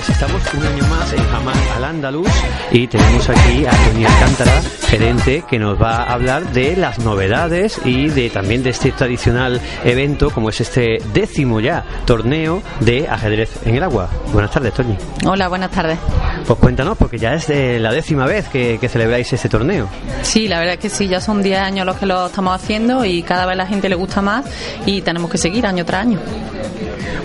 [0.00, 2.30] Pues estamos un año más en Hamán al Andaluz
[2.72, 7.78] y tenemos aquí a Tony Alcántara, gerente, que nos va a hablar de las novedades
[7.84, 13.50] y de también de este tradicional evento como es este décimo ya torneo de ajedrez
[13.66, 14.08] en el agua.
[14.32, 14.96] Buenas tardes, Tony.
[15.26, 15.98] Hola, buenas tardes.
[16.46, 19.86] Pues cuéntanos, porque ya es eh, la décima vez que, que celebráis este torneo.
[20.22, 23.04] Sí, la verdad es que sí, ya son 10 años los que lo estamos haciendo
[23.04, 24.46] y cada vez la gente le gusta más
[24.86, 26.20] y tenemos que seguir año tras año.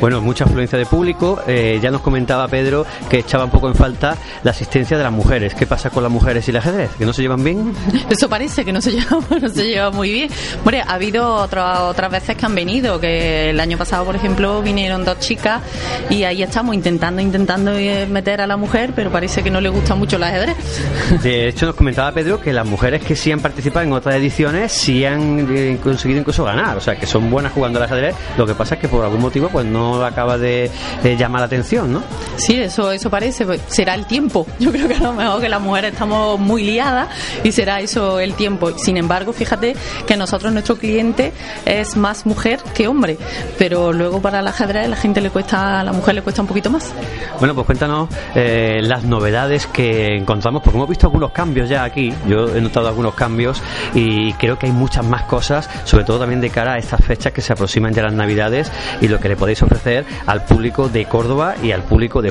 [0.01, 1.41] Bueno, mucha afluencia de público.
[1.47, 2.64] Eh, ya nos comentaba Pedro
[3.09, 5.53] que echaba un poco en falta la asistencia de las mujeres.
[5.55, 6.91] ¿Qué pasa con las mujeres y el ajedrez?
[6.97, 7.73] ¿Que no se llevan bien?
[8.09, 10.29] Eso parece que no se lleva, no se lleva muy bien.
[10.59, 14.61] Hombre, ha habido otras otras veces que han venido, que el año pasado, por ejemplo,
[14.61, 15.61] vinieron dos chicas
[16.09, 19.69] y ahí estamos intentando, intentando eh, meter a la mujer, pero parece que no le
[19.69, 20.55] gusta mucho el ajedrez.
[21.23, 24.71] De hecho, nos comentaba Pedro que las mujeres que sí han participado en otras ediciones
[24.71, 26.77] sí han eh, conseguido incluso ganar.
[26.77, 28.15] O sea, que son buenas jugando al ajedrez.
[28.37, 30.69] Lo que pasa es que por algún motivo pues no acaba de
[31.03, 32.03] eh, llamar la atención, ¿no?
[32.37, 33.45] Sí, eso, eso parece.
[33.45, 34.45] pues, Será el tiempo.
[34.59, 37.09] Yo creo que a lo mejor que las mujeres estamos muy liadas
[37.43, 38.77] y será eso el tiempo.
[38.77, 41.33] Sin embargo, fíjate que nosotros, nuestro cliente,
[41.65, 43.17] es más mujer que hombre.
[43.57, 46.47] Pero luego para el ajedrez la gente le cuesta, a la mujer le cuesta un
[46.47, 46.93] poquito más.
[47.39, 52.13] Bueno, pues cuéntanos eh, las novedades que encontramos, porque hemos visto algunos cambios ya aquí.
[52.27, 53.61] Yo he notado algunos cambios
[53.93, 57.33] y creo que hay muchas más cosas, sobre todo también de cara a estas fechas
[57.33, 61.05] que se aproximan ya las Navidades y lo que le podéis ofrecer al público de
[61.05, 62.29] Córdoba y al público de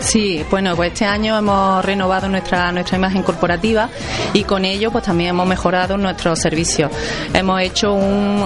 [0.00, 3.88] Sí, bueno, pues este año hemos renovado nuestra nuestra imagen corporativa
[4.34, 6.90] y con ello pues también hemos mejorado nuestros servicios.
[7.32, 8.42] Hemos hecho un-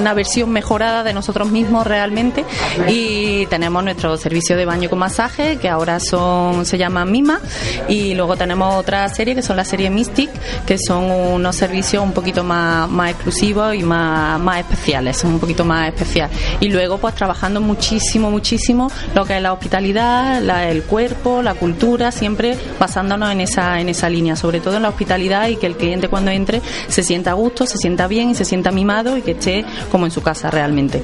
[0.00, 2.44] una versión mejorada de nosotros mismos realmente
[2.88, 7.38] y tenemos nuestro servicio de baño con masaje que ahora son se llama Mima
[7.88, 10.30] y luego tenemos otra serie que son la serie Mystic
[10.66, 15.38] que son unos servicios un poquito más, más exclusivos y más, más especiales, son un
[15.38, 16.28] poquito más especial.
[16.60, 21.54] Y luego pues trabajando muchísimo, muchísimo lo que es la hospitalidad, la- el cuerpo, la
[21.54, 25.66] cultura, siempre basándonos en esa, en esa línea, sobre todo en la hospitalidad y que
[25.66, 29.16] el cliente cuando entre se sienta a gusto, se sienta bien y se sienta mimado
[29.16, 31.02] y que esté como en su casa realmente.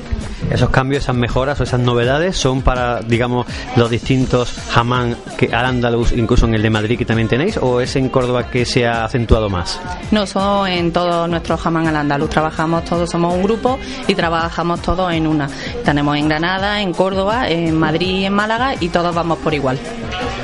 [0.51, 5.67] Esos cambios, esas mejoras o esas novedades son para, digamos, los distintos jamán que al
[5.67, 8.87] andaluz, incluso en el de Madrid que también tenéis, o es en Córdoba que se
[8.87, 9.79] ha acentuado más?
[10.11, 12.31] No, son en todos nuestros jamán al andaluz.
[12.31, 15.49] Trabajamos todos, somos un grupo y trabajamos todos en una.
[15.85, 19.79] Tenemos en Granada, en Córdoba, en Madrid y en Málaga y todos vamos por igual.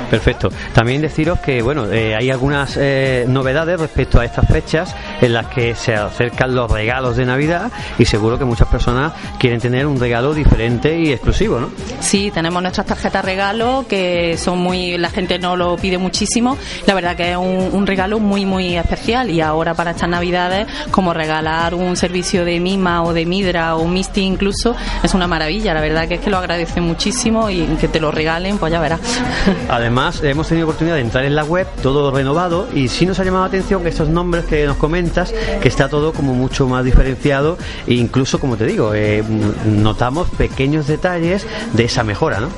[0.09, 0.49] Perfecto.
[0.73, 5.47] También deciros que, bueno, eh, hay algunas eh, novedades respecto a estas fechas en las
[5.47, 9.99] que se acercan los regalos de Navidad y seguro que muchas personas quieren tener un
[9.99, 11.69] regalo diferente y exclusivo, ¿no?
[11.99, 16.57] Sí, tenemos nuestras tarjetas regalo que son muy, la gente no lo pide muchísimo.
[16.85, 20.67] La verdad que es un, un regalo muy, muy especial y ahora para estas navidades,
[20.91, 25.73] como regalar un servicio de mima o de midra o misti incluso, es una maravilla.
[25.73, 28.79] La verdad que es que lo agradecen muchísimo y que te lo regalen, pues ya
[28.79, 28.99] verás.
[29.69, 33.23] Además, hemos tenido oportunidad de entrar en la web, todo renovado, y sí nos ha
[33.23, 37.57] llamado la atención estos nombres que nos comentas, que está todo como mucho más diferenciado,
[37.87, 39.23] e incluso, como te digo, eh,
[39.65, 42.49] notamos pequeños detalles de esa mejora, ¿no?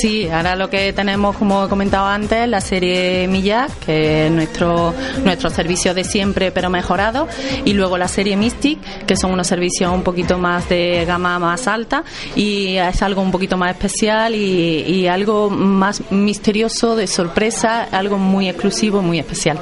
[0.00, 4.94] Sí, ahora lo que tenemos, como he comentado antes, la serie Millar, que es nuestro,
[5.24, 7.28] nuestro servicio de siempre pero mejorado,
[7.64, 11.66] y luego la serie Mystic, que son unos servicios un poquito más de gama más
[11.66, 12.04] alta,
[12.36, 18.18] y es algo un poquito más especial y, y algo más misterioso, de sorpresa, algo
[18.18, 19.58] muy exclusivo, muy especial.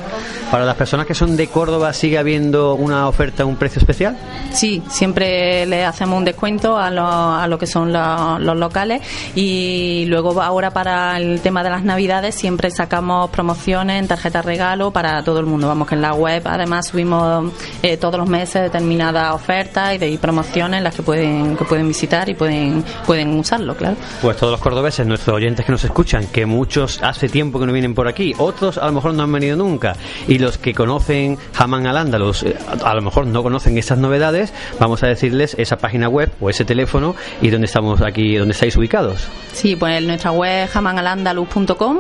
[0.50, 4.16] Para las personas que son de Córdoba, ¿sigue habiendo una oferta, un precio especial?
[4.52, 9.00] Sí, siempre le hacemos un descuento a lo, a lo que son lo- los locales
[9.34, 14.90] y luego ahora para el tema de las navidades siempre sacamos promociones en tarjeta regalo
[14.90, 15.68] para todo el mundo.
[15.68, 17.52] Vamos que en la web además subimos
[17.82, 21.64] eh, todos los meses determinadas ofertas y, de, y promociones en las que pueden, que
[21.64, 23.96] pueden visitar y pueden, pueden usarlo, claro.
[24.20, 27.72] Pues todos los cordobeses, nuestros oyentes que nos escuchan, que muchos hace tiempo que no
[27.72, 29.94] vienen por aquí, otros a lo mejor no han venido nunca,
[30.28, 34.52] y los que conocen Jamán al Ándalus, eh, a lo mejor no conocen estas novedades,
[34.78, 38.76] vamos a decirles esa página web o ese teléfono y dónde estamos aquí, dónde estáis
[38.76, 39.28] ubicados.
[39.52, 41.98] Sí, pues en nuestra web jamanalandaluz.com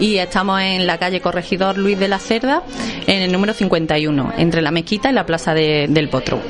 [0.00, 2.62] y estamos en la calle Corregidor Luis de la Cerda,
[3.06, 6.40] en el número 51, entre la mezquita y la plaza de- del Potro.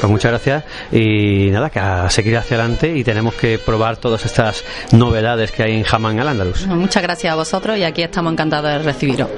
[0.00, 4.26] Pues muchas gracias y nada, que a seguir hacia adelante y tenemos que probar todas
[4.26, 4.62] estas
[4.92, 6.66] novedades que hay en Jamán al Ándalus.
[6.66, 9.28] Muchas gracias a vosotros y aquí estamos encantados de recibiros.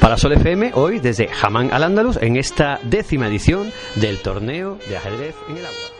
[0.00, 4.96] Para Sol FM, hoy desde Jamán al Ándalus, en esta décima edición del torneo de
[4.96, 5.96] ajedrez en el agua.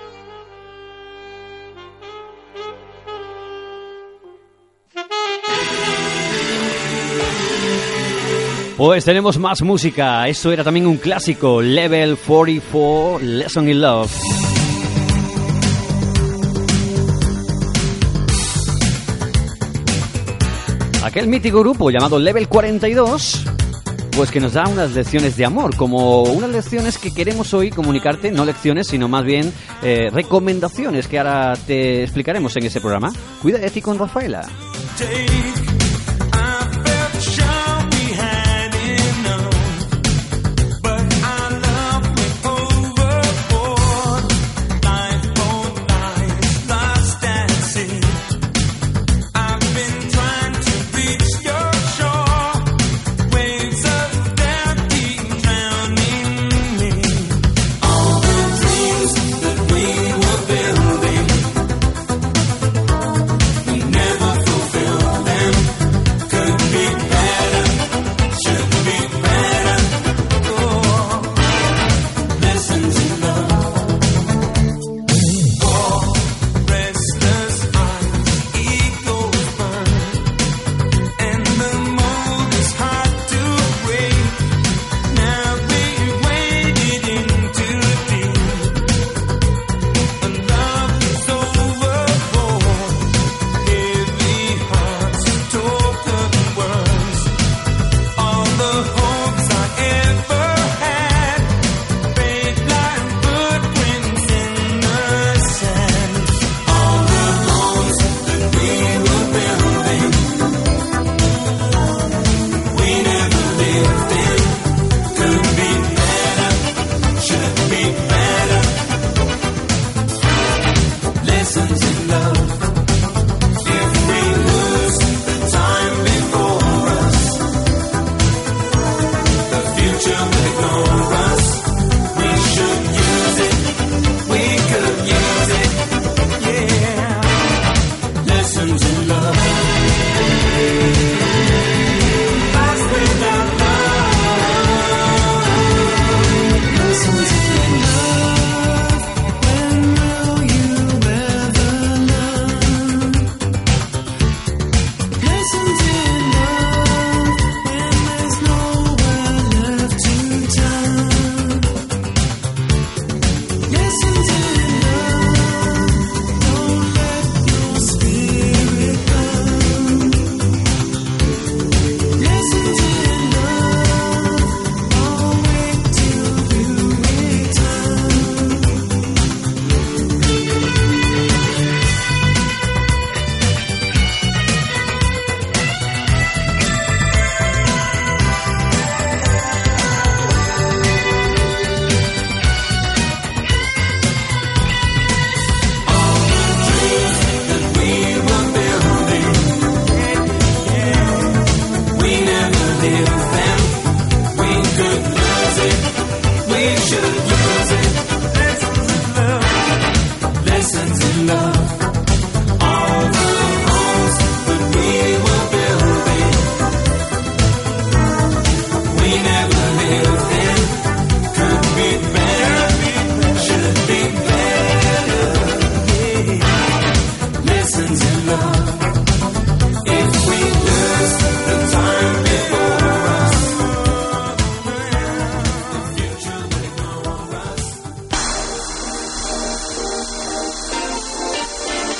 [8.77, 10.29] Pues tenemos más música.
[10.29, 14.56] Esto era también un clásico, Level 44, Lesson in Love.
[21.07, 23.45] Aquel mítico grupo llamado Level 42,
[24.17, 28.33] pues que nos da unas lecciones de amor, como unas lecciones que queremos hoy comunicarte,
[28.33, 29.53] no lecciones, sino más bien
[29.85, 33.13] eh, recomendaciones que ahora te explicaremos en ese programa.
[33.41, 34.49] Cuida de ti con Rafaela.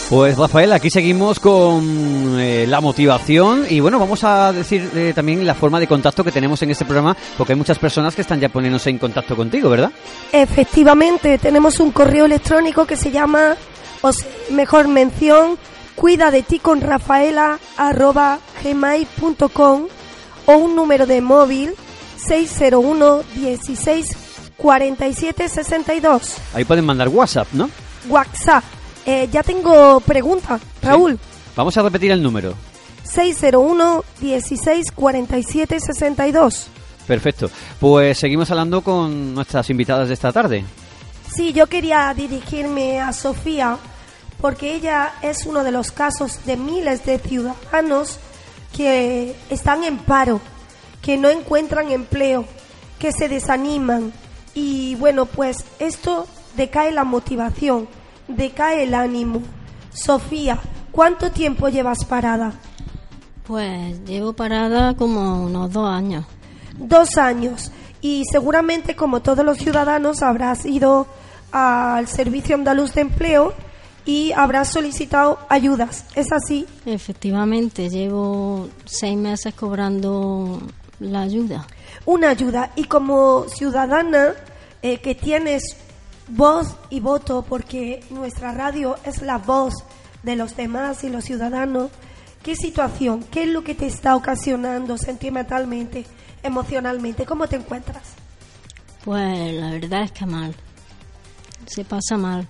[0.09, 5.45] Pues Rafael, aquí seguimos con eh, la motivación y bueno, vamos a decir eh, también
[5.45, 8.39] la forma de contacto que tenemos en este programa, porque hay muchas personas que están
[8.39, 9.91] ya poniéndose en contacto contigo, ¿verdad?
[10.31, 13.57] Efectivamente, tenemos un correo electrónico que se llama,
[14.01, 14.11] o
[14.53, 15.59] mejor mención,
[15.97, 19.87] cuida de ti con Rafaela arroba gmail.com
[20.47, 21.75] o un número de móvil
[22.17, 24.17] 601 16
[24.57, 26.37] 47 62.
[26.55, 27.69] Ahí pueden mandar WhatsApp, ¿no?
[28.09, 28.65] WhatsApp.
[29.05, 31.19] Eh, ya tengo pregunta, Raúl.
[31.55, 32.55] Vamos a repetir el número.
[33.05, 36.69] 601 16 47 62.
[37.07, 37.51] Perfecto.
[37.79, 40.65] Pues seguimos hablando con nuestras invitadas de esta tarde.
[41.33, 43.79] Sí, yo quería dirigirme a Sofía
[44.41, 48.19] porque ella es uno de los casos de miles de ciudadanos
[48.77, 50.41] que están en paro,
[51.03, 52.45] que no encuentran empleo,
[52.99, 54.13] que se desaniman
[54.55, 56.27] y bueno, pues esto
[56.57, 57.89] decae la motivación,
[58.27, 59.43] decae el ánimo.
[59.93, 60.59] Sofía,
[60.93, 62.55] ¿cuánto tiempo llevas parada?
[63.47, 66.25] Pues llevo parada como unos dos años.
[66.79, 67.71] Dos años.
[68.01, 71.07] Y seguramente, como todos los ciudadanos, habrás ido
[71.53, 73.55] al Servicio Andaluz de Empleo
[74.07, 76.05] y habrás solicitado ayudas.
[76.15, 76.65] ¿Es así?
[76.87, 80.63] Efectivamente, llevo seis meses cobrando
[81.01, 81.67] la ayuda.
[82.07, 82.71] Una ayuda.
[82.77, 84.35] Y como ciudadana
[84.81, 85.77] eh, que tienes
[86.29, 89.75] voz y voto, porque nuestra radio es la voz
[90.23, 91.91] de los demás y los ciudadanos,
[92.45, 96.07] ¿qué situación, qué es lo que te está ocasionando sentimentalmente,
[96.45, 97.27] emocionalmente?
[97.27, 98.05] ¿Cómo te encuentras?
[99.05, 100.55] Pues la verdad es que mal.
[101.67, 102.47] Se pasa mal.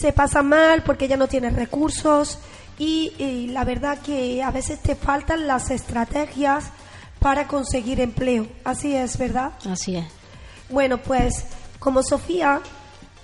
[0.00, 2.38] Se pasa mal porque ya no tienes recursos
[2.78, 6.64] y, y la verdad que a veces te faltan las estrategias
[7.18, 8.46] para conseguir empleo.
[8.64, 9.52] Así es, ¿verdad?
[9.70, 10.06] Así es.
[10.70, 11.44] Bueno, pues
[11.78, 12.60] como Sofía,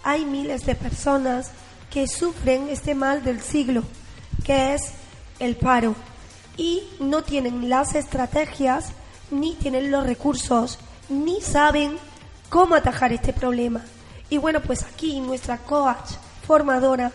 [0.03, 1.51] hay miles de personas
[1.91, 3.83] que sufren este mal del siglo,
[4.45, 4.91] que es
[5.39, 5.95] el paro,
[6.59, 8.91] y no tienen las estrategias,
[9.31, 11.97] ni tienen los recursos, ni saben
[12.51, 13.83] cómo atajar este problema.
[14.29, 16.13] Y bueno, pues aquí nuestra coach
[16.47, 17.13] formadora,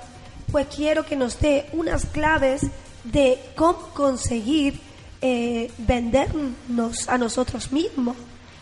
[0.51, 2.67] pues quiero que nos dé unas claves
[3.03, 4.79] de cómo conseguir
[5.21, 8.17] eh, vendernos a nosotros mismos.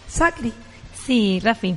[0.08, 0.54] Sacri.
[0.94, 1.76] Sí, Rafi.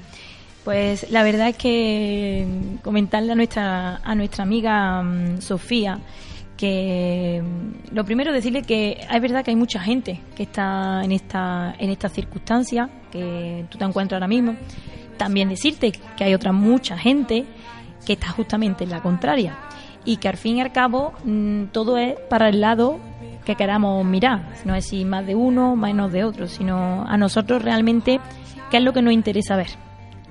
[0.64, 2.46] Pues la verdad es que
[2.82, 5.98] comentarle a nuestra, a nuestra amiga mm, Sofía
[6.56, 11.10] que mm, lo primero decirle que es verdad que hay mucha gente que está en
[11.10, 14.54] esta en esta circunstancia que tú te encuentras ahora mismo.
[15.16, 17.44] También decirte que hay otra mucha gente
[18.06, 19.56] que está justamente en la contraria
[20.04, 22.98] y que al fin y al cabo mm, todo es para el lado
[23.44, 24.48] que queramos mirar.
[24.64, 28.20] No es si más de uno, menos de otro, sino a nosotros realmente
[28.70, 29.68] qué es lo que nos interesa ver.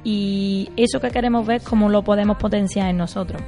[0.03, 3.41] Y eso que queremos ver, cómo lo podemos potenciar en nosotros.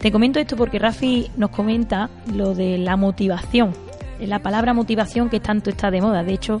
[0.00, 3.72] Te comento esto porque Rafi nos comenta lo de la motivación.
[4.20, 6.22] La palabra motivación que tanto está de moda.
[6.22, 6.60] De hecho,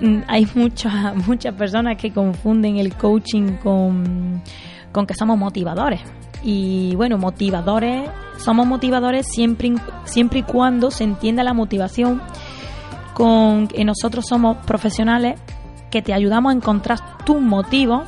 [0.00, 4.42] mm, hay muchas, muchas personas que confunden el coaching con,
[4.92, 6.00] con que somos motivadores.
[6.42, 8.08] Y bueno, motivadores,
[8.38, 9.74] somos motivadores siempre,
[10.04, 12.20] siempre y cuando se entienda la motivación
[13.14, 15.40] con que nosotros somos profesionales
[15.90, 18.02] que te ayudamos a encontrar tus motivos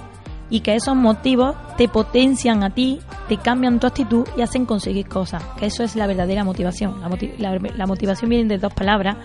[0.50, 5.08] y que esos motivos te potencian a ti, te cambian tu actitud y hacen conseguir
[5.08, 5.42] cosas.
[5.58, 7.00] Que eso es la verdadera motivación.
[7.00, 9.16] La, moti- la- la motivación viene de dos palabras,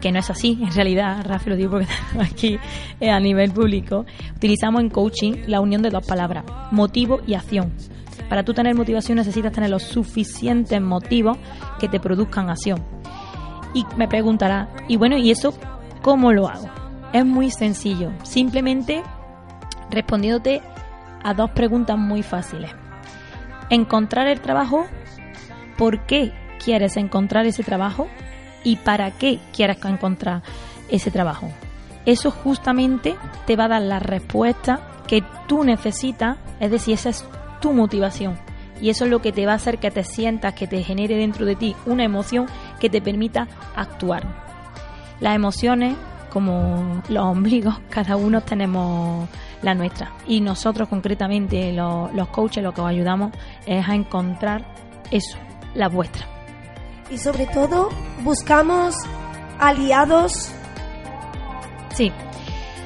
[0.00, 1.86] que no es así, en realidad, Rafa lo digo porque
[2.20, 2.58] aquí
[3.06, 4.04] a nivel público.
[4.34, 7.72] Utilizamos en coaching la unión de dos palabras, motivo y acción.
[8.32, 11.36] Para tú tener motivación necesitas tener los suficientes motivos
[11.78, 12.82] que te produzcan acción.
[13.74, 15.52] Y me preguntará, y bueno, ¿y eso
[16.00, 16.66] cómo lo hago?
[17.12, 19.02] Es muy sencillo, simplemente
[19.90, 20.62] respondiéndote
[21.22, 22.70] a dos preguntas muy fáciles.
[23.68, 24.86] Encontrar el trabajo,
[25.76, 26.32] ¿por qué
[26.64, 28.08] quieres encontrar ese trabajo?
[28.64, 30.42] ¿Y para qué quieres encontrar
[30.88, 31.50] ese trabajo?
[32.06, 33.14] Eso justamente
[33.46, 37.26] te va a dar la respuesta que tú necesitas, es decir, esa es
[37.62, 38.38] tu motivación.
[38.82, 41.16] Y eso es lo que te va a hacer que te sientas, que te genere
[41.16, 42.46] dentro de ti una emoción
[42.78, 44.26] que te permita actuar.
[45.20, 45.96] Las emociones,
[46.30, 49.26] como los ombligos, cada uno tenemos
[49.62, 50.12] la nuestra.
[50.26, 53.32] Y nosotros concretamente, los, los coaches, lo que os ayudamos
[53.64, 54.66] es a encontrar
[55.10, 55.38] eso,
[55.74, 56.26] la vuestra.
[57.08, 57.88] Y sobre todo,
[58.24, 58.94] buscamos
[59.58, 60.52] aliados
[61.94, 62.10] Sí,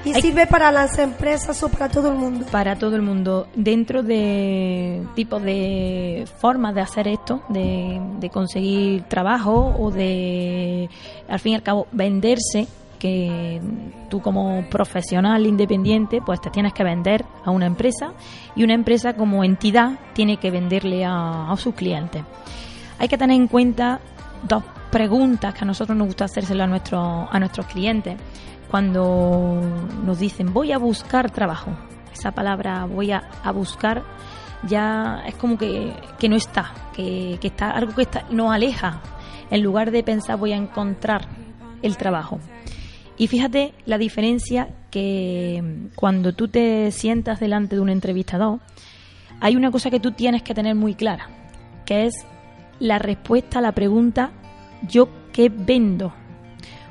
[0.06, 2.46] y Hay- sirve para las empresas o para todo el mundo.
[2.50, 3.48] para todo el mundo.
[3.54, 10.88] Dentro de tipos de formas de hacer esto, de, de conseguir trabajo o de,
[11.28, 12.66] al fin y al cabo, venderse,
[12.98, 13.60] que
[14.08, 18.12] tú como profesional independiente, pues te tienes que vender a una empresa
[18.54, 22.22] y una empresa como entidad tiene que venderle a, a sus clientes.
[22.98, 24.00] hay que tener en cuenta
[24.48, 28.16] dos preguntas que a nosotros nos gusta hacérselo a, nuestros a nuestros clientes
[28.70, 29.60] cuando
[30.04, 31.76] nos dicen voy a buscar trabajo.
[32.12, 33.22] Esa palabra voy a,
[33.54, 34.02] buscar
[34.66, 39.00] ya es como que, que no está, que, que está algo que está, nos aleja
[39.50, 41.28] en lugar de pensar voy a encontrar
[41.82, 42.40] el trabajo.
[43.18, 48.60] Y fíjate la diferencia que cuando tú te sientas delante de un entrevistador,
[49.40, 51.28] hay una cosa que tú tienes que tener muy clara,
[51.84, 52.14] que es
[52.78, 54.32] la respuesta a la pregunta
[54.88, 56.12] ¿yo qué vendo?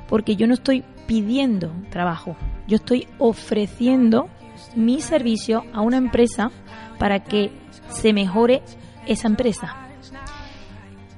[0.08, 2.36] Porque yo no estoy pidiendo trabajo,
[2.66, 4.28] yo estoy ofreciendo
[4.74, 6.50] mi servicio a una empresa
[6.98, 7.52] para que
[7.88, 8.62] se mejore
[9.06, 9.76] esa empresa.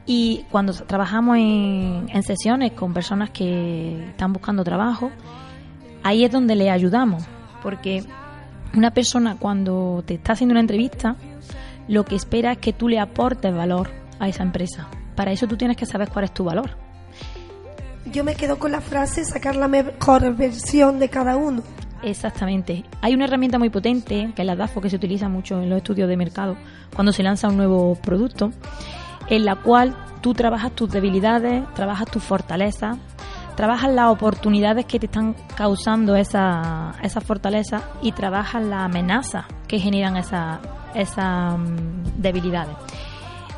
[0.07, 5.11] Y cuando trabajamos en, sesiones con personas que están buscando trabajo,
[6.03, 7.25] ahí es donde le ayudamos,
[7.63, 8.05] porque
[8.75, 11.17] una persona cuando te está haciendo una entrevista,
[11.89, 14.89] lo que espera es que tú le aportes valor a esa empresa.
[15.15, 16.88] Para eso tú tienes que saber cuál es tu valor.
[18.13, 21.63] Yo me quedo con la frase sacar la mejor versión de cada uno.
[22.03, 22.85] Exactamente.
[23.01, 25.79] Hay una herramienta muy potente, que es la DAFO, que se utiliza mucho en los
[25.79, 26.57] estudios de mercado,
[26.95, 28.53] cuando se lanza un nuevo producto,
[29.29, 32.97] en la cual tú trabajas tus debilidades, trabajas tus fortalezas,
[33.57, 39.81] trabajas las oportunidades que te están causando esa, esa fortaleza y trabajas las amenazas que
[39.81, 40.61] generan esa-
[40.95, 42.77] esas mm, debilidades.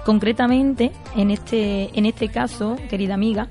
[0.05, 3.49] Concretamente, en este, en este caso, querida amiga,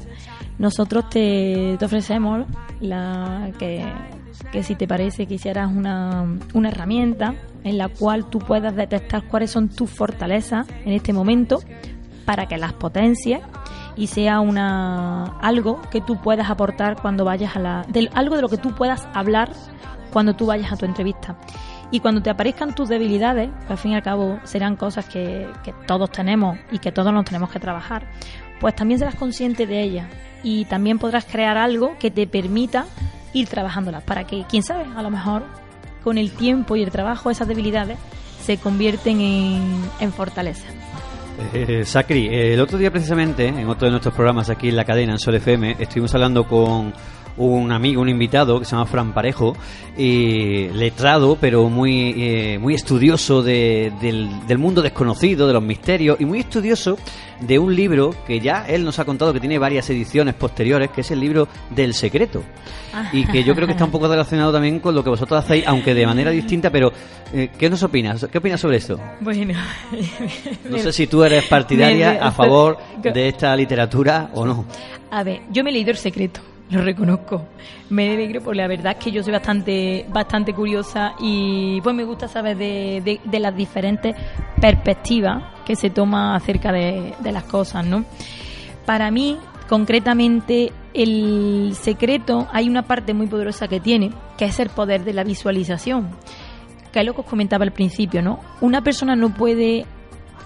[0.59, 2.45] nosotros te, ofrecemos
[2.81, 3.83] la, que,
[4.51, 7.33] que si te parece que hicieras una, una herramienta
[7.63, 11.59] en la cual tú puedas detectar cuáles son tus fortalezas en este momento
[12.25, 13.39] para que las potencies
[13.95, 18.49] y sea una algo que tú puedas aportar cuando vayas a la algo de lo
[18.49, 19.51] que tú puedas hablar
[20.11, 21.35] cuando tú vayas a tu entrevista.
[21.91, 25.49] Y cuando te aparezcan tus debilidades, que al fin y al cabo serán cosas que,
[25.63, 28.05] que todos tenemos y que todos nos tenemos que trabajar,
[28.59, 30.07] pues también serás consciente de ellas
[30.43, 32.85] y también podrás crear algo que te permita
[33.33, 35.43] ir trabajándolas para que, quién sabe, a lo mejor
[36.03, 37.97] con el tiempo y el trabajo esas debilidades
[38.43, 40.65] se convierten en, en fortaleza.
[41.53, 45.13] Eh, Sacri, el otro día precisamente, en otro de nuestros programas aquí en la cadena,
[45.13, 46.93] en Sol FM, estuvimos hablando con
[47.39, 49.55] un amigo, un invitado que se llama Fran Parejo,
[49.97, 56.19] y letrado, pero muy, eh, muy estudioso de- del, del mundo desconocido, de los misterios,
[56.21, 56.97] y muy estudioso
[57.41, 61.01] de un libro que ya él nos ha contado que tiene varias ediciones posteriores, que
[61.01, 62.43] es el libro del secreto.
[63.13, 65.65] Y que yo creo que está un poco relacionado también con lo que vosotros hacéis,
[65.67, 66.91] aunque de manera distinta, pero
[67.33, 68.25] eh, ¿qué nos opinas?
[68.31, 68.99] ¿Qué opinas sobre esto?
[69.21, 69.53] Bueno,
[70.69, 74.65] No sé si tú eres partidaria a favor de esta literatura o no.
[75.11, 76.41] A ver, yo me he leído El Secreto,
[76.77, 77.45] lo reconozco.
[77.89, 82.03] Me alegro porque la verdad es que yo soy bastante bastante curiosa y pues me
[82.03, 84.15] gusta saber de, de- de las diferentes
[84.61, 88.05] perspectivas que se toma acerca de, de las cosas, ¿no?
[88.85, 94.69] Para mí, concretamente, el secreto, hay una parte muy poderosa que tiene, que es el
[94.69, 96.09] poder de la visualización.
[96.91, 98.39] Que es lo que os comentaba al principio, ¿no?
[98.61, 99.85] Una persona no puede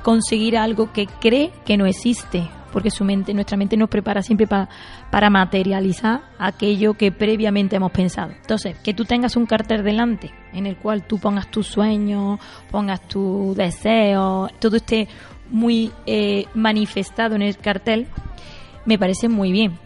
[0.03, 4.47] conseguir algo que cree que no existe, porque su mente, nuestra mente nos prepara siempre
[4.47, 4.67] pa-
[5.11, 8.31] para materializar aquello que previamente hemos pensado.
[8.41, 12.39] Entonces, que tú tengas un cartel delante en el cual tú pongas tus sueños,
[12.71, 15.07] pongas tus deseos, todo esté
[15.49, 18.07] muy eh, manifestado en el cartel,
[18.85, 19.77] me parece muy bien.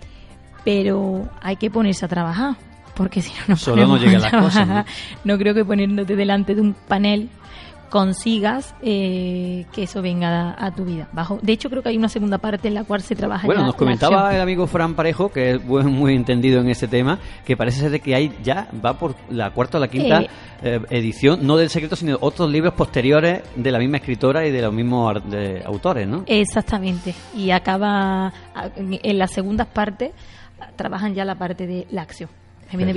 [0.63, 2.55] Pero hay que ponerse a trabajar,
[2.95, 4.85] porque si no nos Solo no llegan las cosas, trabajar,
[5.23, 7.29] no creo que poniéndote delante de un panel
[7.89, 11.07] consigas eh, que eso venga a, a tu vida.
[11.13, 13.63] Bajo, de hecho, creo que hay una segunda parte en la cual se trabaja Bueno,
[13.65, 17.55] nos comentaba el amigo Fran Parejo, que es buen- muy entendido en este tema, que
[17.57, 20.29] parece ser que hay ya, va por la cuarta o la quinta Eh.
[20.63, 24.51] eh, edición, no del secreto, sino de otros libros posteriores de la misma escritora y
[24.51, 26.23] de los mismos de- autores, ¿no?
[26.25, 27.13] Exactamente.
[27.35, 28.31] Y acaba
[28.75, 30.11] en las segundas partes
[30.75, 32.29] trabajan ya la parte de la acción.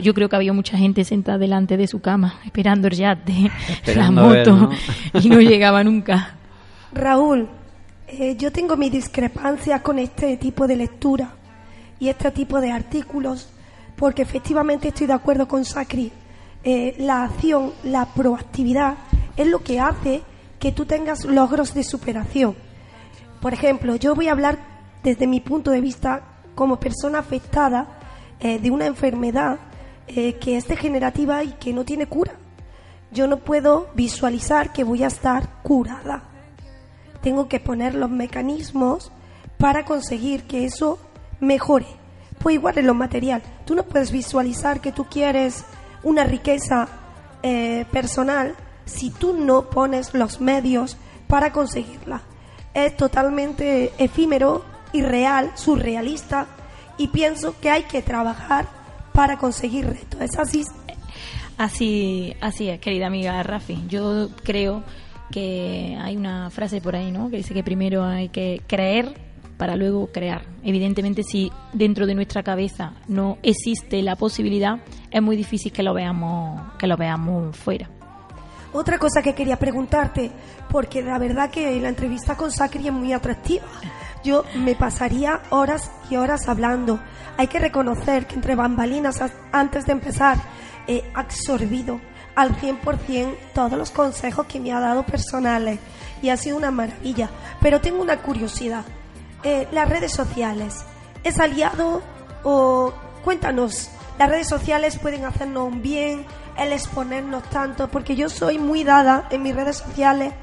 [0.02, 3.32] Yo creo que había mucha gente sentada delante de su cama esperando el yate,
[3.68, 4.70] la Esperando a ver, moto ¿no?
[5.20, 6.36] y no llegaba nunca.
[6.92, 7.48] Raúl,
[8.08, 11.34] eh, yo tengo mis discrepancias con este tipo de lectura
[12.00, 13.48] y este tipo de artículos,
[13.94, 16.10] porque efectivamente estoy de acuerdo con Sacri.
[16.64, 18.96] Eh, la acción, la proactividad,
[19.36, 20.22] es lo que hace
[20.58, 22.56] que tú tengas logros de superación.
[23.40, 24.58] Por ejemplo, yo voy a hablar
[25.02, 26.22] desde mi punto de vista
[26.54, 27.99] como persona afectada
[28.40, 29.58] eh, de una enfermedad
[30.06, 32.32] eh, que es degenerativa y que no tiene cura.
[33.12, 36.30] Yo no puedo visualizar que voy a estar curada
[37.22, 39.12] tengo que poner los mecanismos
[39.58, 40.98] para conseguir que eso
[41.40, 41.86] mejore.
[42.38, 43.42] Pues igual en lo material.
[43.66, 45.64] Tú no puedes visualizar que tú quieres
[46.02, 46.88] una riqueza
[47.42, 48.54] eh, personal
[48.86, 52.22] si tú no pones los medios para conseguirla.
[52.72, 56.46] es totalmente efímero, irreal, surrealista
[57.00, 58.68] y pienso que hay que trabajar
[59.14, 60.20] para conseguir retos.
[60.20, 60.64] ¿Es así?
[61.56, 63.84] Así, así es, querida amiga Rafi.
[63.88, 64.82] Yo creo
[65.30, 67.30] que hay una frase por ahí, ¿no?
[67.30, 69.14] Que dice que primero hay que creer
[69.56, 70.42] para luego crear.
[70.62, 74.80] Evidentemente, si dentro de nuestra cabeza no existe la posibilidad,
[75.10, 77.88] es muy difícil que lo veamos, que lo veamos fuera.
[78.74, 80.30] Otra cosa que quería preguntarte,
[80.68, 83.64] porque la verdad que la entrevista con Sacri es muy atractiva.
[84.24, 87.00] Yo me pasaría horas y horas hablando.
[87.38, 90.36] Hay que reconocer que entre bambalinas, as- antes de empezar,
[90.86, 92.00] he absorbido
[92.34, 95.78] al 100% todos los consejos que me ha dado personales
[96.22, 97.30] y ha sido una maravilla.
[97.60, 98.84] Pero tengo una curiosidad.
[99.42, 100.84] Eh, las redes sociales,
[101.24, 102.02] ¿es aliado
[102.44, 102.92] o
[103.24, 103.90] cuéntanos?
[104.18, 106.26] Las redes sociales pueden hacernos un bien,
[106.58, 110.34] el exponernos tanto, porque yo soy muy dada en mis redes sociales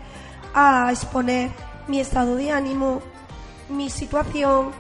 [0.55, 1.51] a exponer
[1.87, 3.01] mi estado de ánimo,
[3.69, 4.71] mi situación,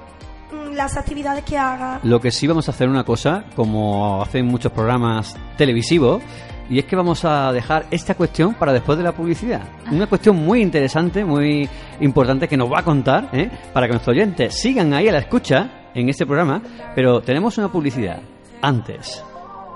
[0.51, 1.99] mm, las actividades que haga.
[2.03, 6.21] Lo que sí vamos a hacer una cosa, como hacen muchos programas televisivos,
[6.69, 9.61] y es que vamos a dejar esta cuestión para después de la publicidad.
[9.91, 11.67] Una cuestión muy interesante, muy
[12.01, 13.49] importante que nos va a contar, ¿eh?
[13.73, 16.61] para que nuestros oyentes sigan ahí a la escucha en este programa,
[16.93, 18.19] pero tenemos una publicidad
[18.61, 19.23] antes.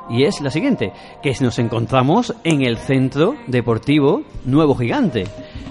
[0.09, 5.25] Y es la siguiente, que nos encontramos en el Centro Deportivo Nuevo Gigante,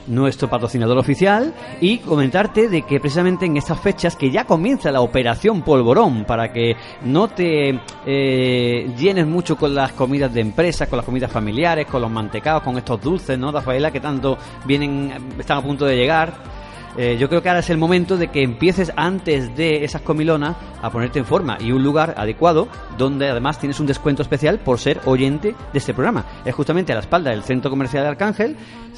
[0.07, 5.01] nuestro patrocinador oficial, y comentarte de que precisamente en estas fechas que ya comienza la
[5.03, 10.97] operación Polvorón, para que no te eh, llenes mucho con las comidas de empresa, con
[10.97, 15.59] las comidas familiares, con los mantecados, con estos dulces, ¿no, Rafaela, que tanto vienen, están
[15.59, 16.60] a punto de llegar.
[16.97, 20.57] Eh, yo creo que ahora es el momento de que empieces antes de esas comilonas
[20.83, 22.69] a ponerte en forma y un lugar adecuado
[22.99, 26.25] donde además tienes un descuento especial por ser oyente de este programa.
[26.45, 28.57] Es justamente a la espalda del Centro Comercial de Arcángel,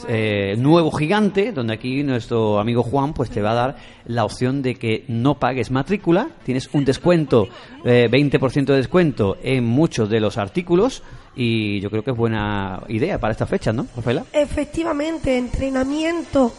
[0.09, 3.77] eh, nuevo gigante, donde aquí nuestro amigo Juan pues te va a dar
[4.07, 7.49] la opción de que no pagues matrícula, tienes un descuento,
[7.85, 11.03] eh, 20% de descuento en muchos de los artículos
[11.37, 14.25] y yo creo que es buena idea para estas fechas, ¿no, Rafaela?
[14.33, 16.53] Efectivamente, entrenamiento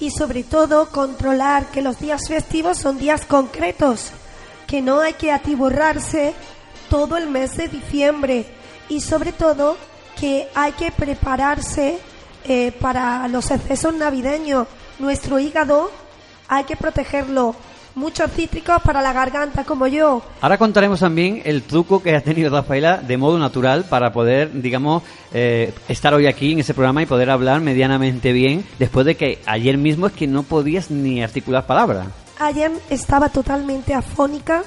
[0.00, 4.10] y sobre todo controlar que los días festivos son días concretos,
[4.66, 6.34] que no hay que atiborrarse
[6.88, 8.46] todo el mes de diciembre
[8.88, 9.76] y sobre todo
[10.18, 11.98] que hay que prepararse
[12.44, 14.66] eh, para los excesos navideños.
[14.98, 15.90] Nuestro hígado
[16.48, 17.54] hay que protegerlo.
[17.98, 20.22] Muchos cítricos para la garganta como yo.
[20.40, 25.02] Ahora contaremos también el truco que ha tenido Rafaela de modo natural para poder, digamos,
[25.32, 29.40] eh, estar hoy aquí en ese programa y poder hablar medianamente bien después de que
[29.46, 32.06] ayer mismo es que no podías ni articular palabras.
[32.38, 34.62] Ayer estaba totalmente afónica,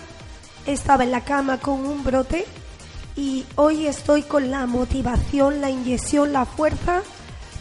[0.66, 2.46] estaba en la cama con un brote
[3.16, 7.02] y hoy estoy con la motivación, la inyección, la fuerza,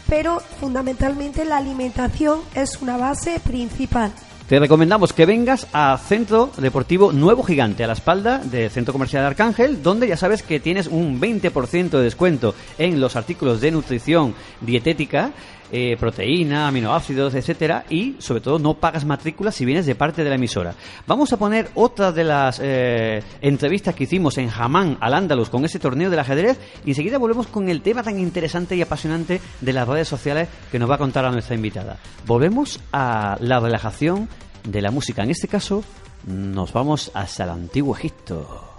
[0.09, 4.11] pero fundamentalmente la alimentación es una base principal.
[4.51, 9.23] Te recomendamos que vengas a Centro Deportivo Nuevo Gigante, a la espalda del Centro Comercial
[9.23, 14.35] Arcángel, donde ya sabes que tienes un 20% de descuento en los artículos de nutrición
[14.59, 15.31] dietética,
[15.71, 20.29] eh, proteína, aminoácidos, etcétera, y sobre todo no pagas matrícula si vienes de parte de
[20.29, 20.75] la emisora.
[21.07, 25.65] Vamos a poner otra de las eh, entrevistas que hicimos en Jamán al Andalus con
[25.65, 29.73] ese torneo del ajedrez y enseguida volvemos con el tema tan interesante y apasionante de
[29.73, 31.97] las redes sociales que nos va a contar a nuestra invitada.
[32.25, 34.27] Volvemos a la relajación
[34.63, 35.23] de la música.
[35.23, 35.83] En este caso,
[36.25, 38.70] nos vamos hasta el antiguo Egipto.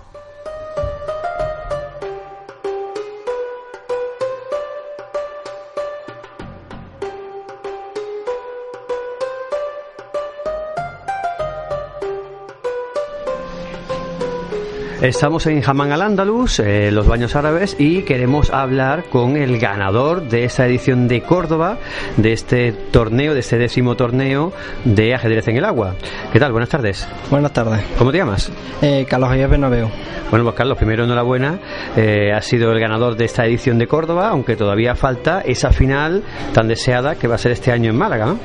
[15.02, 20.28] Estamos en Jamán al Andalus, eh, los baños árabes, y queremos hablar con el ganador
[20.28, 21.78] de esta edición de Córdoba,
[22.16, 24.52] de este torneo, de este décimo torneo
[24.84, 25.96] de ajedrez en el agua.
[26.32, 26.52] ¿Qué tal?
[26.52, 27.08] Buenas tardes.
[27.30, 27.80] Buenas tardes.
[27.98, 28.52] ¿Cómo te llamas?
[28.80, 29.88] Eh, Carlos Javier Bernabeu.
[30.30, 31.58] Bueno, pues Carlos, primero enhorabuena.
[31.96, 36.22] Eh, has sido el ganador de esta edición de Córdoba, aunque todavía falta esa final
[36.54, 38.26] tan deseada que va a ser este año en Málaga.
[38.26, 38.38] ¿no?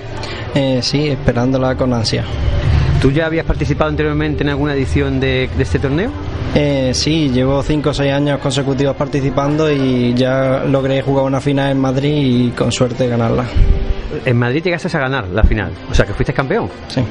[0.55, 2.26] Eh, sí, esperándola con ansia.
[3.01, 6.09] ¿Tú ya habías participado anteriormente en alguna edición de, de este torneo?
[6.55, 11.71] Eh, sí, llevo 5 o 6 años consecutivos participando y ya logré jugar una final
[11.71, 13.45] en Madrid y con suerte ganarla.
[14.25, 16.69] En Madrid llegaste a ganar la final, o sea que fuiste campeón.
[16.87, 17.01] Sí.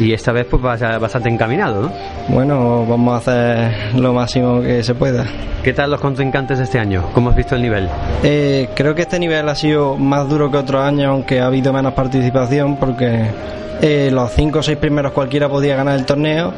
[0.00, 1.92] Y esta vez pues vas bastante encaminado, ¿no?
[2.28, 5.26] Bueno, vamos a hacer lo máximo que se pueda.
[5.62, 7.04] ¿Qué tal los contrincantes de este año?
[7.12, 7.86] ¿Cómo has visto el nivel?
[8.24, 11.72] Eh, creo que este nivel ha sido más duro que otros años, aunque ha habido
[11.74, 13.26] menos participación, porque
[13.82, 16.52] eh, los 5 o 6 primeros cualquiera podía ganar el torneo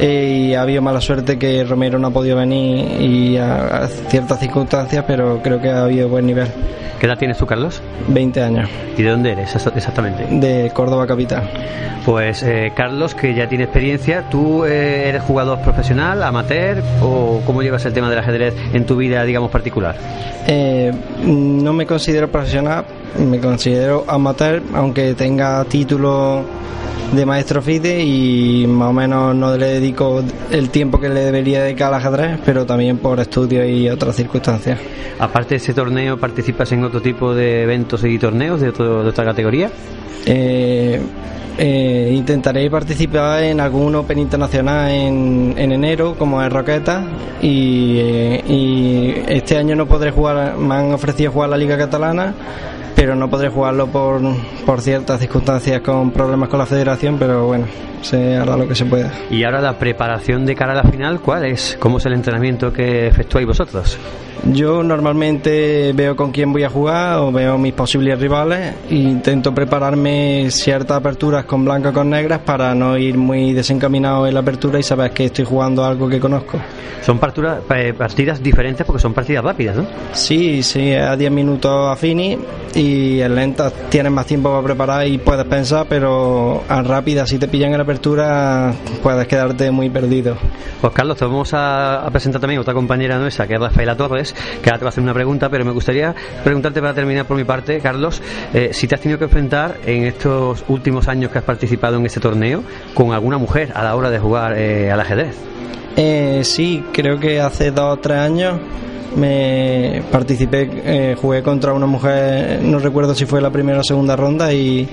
[0.00, 3.88] Eh, y ha habido mala suerte que Romero no ha podido venir y a, a
[3.88, 6.48] ciertas circunstancias, pero creo que ha habido buen nivel.
[6.98, 7.82] ¿Qué edad tienes tú, Carlos?
[8.08, 10.24] 20 años, ¿Y de dónde eres exa- exactamente?
[10.30, 11.42] de Córdoba capital.
[12.04, 17.62] Pues eh, Carlos, que ya tiene experiencia, ¿tú eh, eres jugador profesional, amateur o cómo
[17.62, 19.96] llevas el tema del ajedrez en tu vida, digamos, particular?
[20.46, 20.92] Eh,
[21.24, 22.84] no me considero profesional,
[23.18, 26.42] me considero amateur, aunque tenga título
[27.16, 31.62] de maestro FIDE y más o menos no le dedico el tiempo que le debería
[31.62, 34.78] dedicar al ajedrez, pero también por estudios y otras circunstancias.
[35.18, 39.08] Aparte de ese torneo, ¿participas en otro tipo de eventos y torneos de, otro- de
[39.10, 39.70] otra categoría?
[40.26, 41.00] Eh,
[41.56, 47.06] eh, intentaré participar en algún Open internacional en, en enero, como es Roqueta,
[47.40, 52.34] y, eh, y este año no podré jugar, me han ofrecido jugar la Liga Catalana,
[53.04, 54.22] pero no podré jugarlo por,
[54.64, 57.66] por ciertas circunstancias con problemas con la federación, pero bueno,
[58.04, 59.10] se hará lo que se pueda.
[59.30, 61.76] Y ahora la preparación de cara a la final, ¿cuál es?
[61.80, 63.98] ¿Cómo es el entrenamiento que efectuáis vosotros?
[64.52, 69.54] Yo normalmente veo con quién voy a jugar o veo mis posibles rivales e intento
[69.54, 74.40] prepararme ciertas aperturas con blancas o con negras para no ir muy desencaminado en la
[74.40, 76.58] apertura y saber que estoy jugando algo que conozco.
[77.00, 79.86] Son partura- eh, partidas diferentes porque son partidas rápidas, ¿no?
[80.12, 82.36] Sí, sí, a 10 minutos a fini
[82.74, 87.38] y en lentas tienes más tiempo para preparar y puedes pensar, pero a rápidas si
[87.38, 90.36] te pillan en la apertura puedes quedarte muy perdido.
[90.80, 94.34] Pues Carlos, te vamos a, a presentar también otra compañera nuestra, que es Rafaela Torres,
[94.62, 97.36] que ahora te va a hacer una pregunta, pero me gustaría preguntarte para terminar por
[97.36, 98.22] mi parte, Carlos,
[98.52, 102.06] eh, si te has tenido que enfrentar en estos últimos años que has participado en
[102.06, 102.62] este torneo
[102.94, 105.36] con alguna mujer a la hora de jugar eh, al ajedrez.
[105.96, 108.58] Eh, sí, creo que hace dos o tres años
[109.16, 114.16] me participé, eh, jugué contra una mujer, no recuerdo si fue la primera o segunda
[114.16, 114.88] ronda y,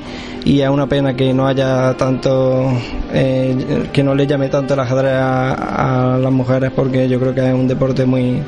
[0.46, 2.72] y es una pena que no haya tanto,
[3.14, 7.34] eh, que no le llame tanto el ajedrez a, a las mujeres porque yo creo
[7.34, 8.42] que es un deporte muy...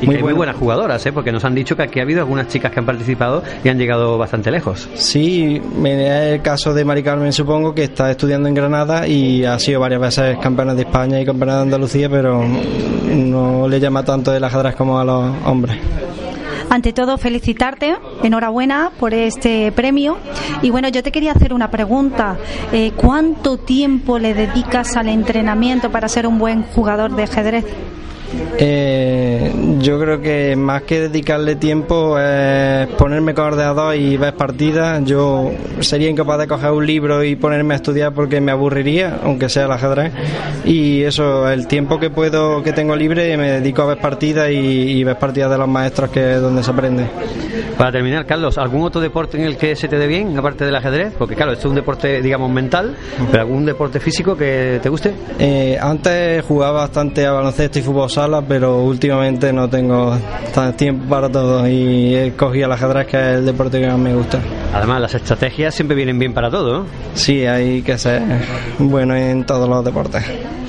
[0.00, 1.12] Y Muy que hay muy buenas jugadoras, ¿eh?
[1.12, 3.78] porque nos han dicho que aquí ha habido algunas chicas que han participado y han
[3.78, 4.88] llegado bastante lejos.
[4.94, 9.58] Sí, es el caso de Mari Carmen, supongo, que está estudiando en Granada y ha
[9.58, 14.34] sido varias veces campeona de España y campeona de Andalucía, pero no le llama tanto
[14.34, 15.78] el ajedrez como a los hombres.
[16.70, 20.18] Ante todo, felicitarte, enhorabuena por este premio.
[20.62, 22.36] Y bueno, yo te quería hacer una pregunta.
[22.72, 27.64] Eh, ¿Cuánto tiempo le dedicas al entrenamiento para ser un buen jugador de ajedrez?
[28.58, 28.99] Eh,
[29.80, 35.02] yo creo que más que dedicarle tiempo es ponerme con ordenador y ver partidas.
[35.04, 35.50] Yo
[35.80, 39.64] sería incapaz de coger un libro y ponerme a estudiar porque me aburriría, aunque sea
[39.64, 40.12] el ajedrez.
[40.64, 44.54] Y eso, el tiempo que puedo, que tengo libre, me dedico a ver partidas y,
[44.54, 47.06] y ver partidas de los maestros que es donde se aprende.
[47.80, 50.76] Para terminar, Carlos, ¿algún otro deporte en el que se te dé bien, aparte del
[50.76, 51.14] ajedrez?
[51.18, 52.94] Porque claro, esto es un deporte, digamos, mental,
[53.30, 55.14] pero ¿algún deporte físico que te guste?
[55.38, 60.16] Eh, antes jugaba bastante a baloncesto y fútbol sala, pero últimamente no tengo
[60.76, 64.14] tiempo para todo y he cogido el ajedrez, que es el deporte que más me
[64.14, 64.40] gusta.
[64.74, 66.84] Además, las estrategias siempre vienen bien para todo.
[67.14, 68.22] Sí, hay que ser
[68.78, 70.24] bueno en todos los deportes.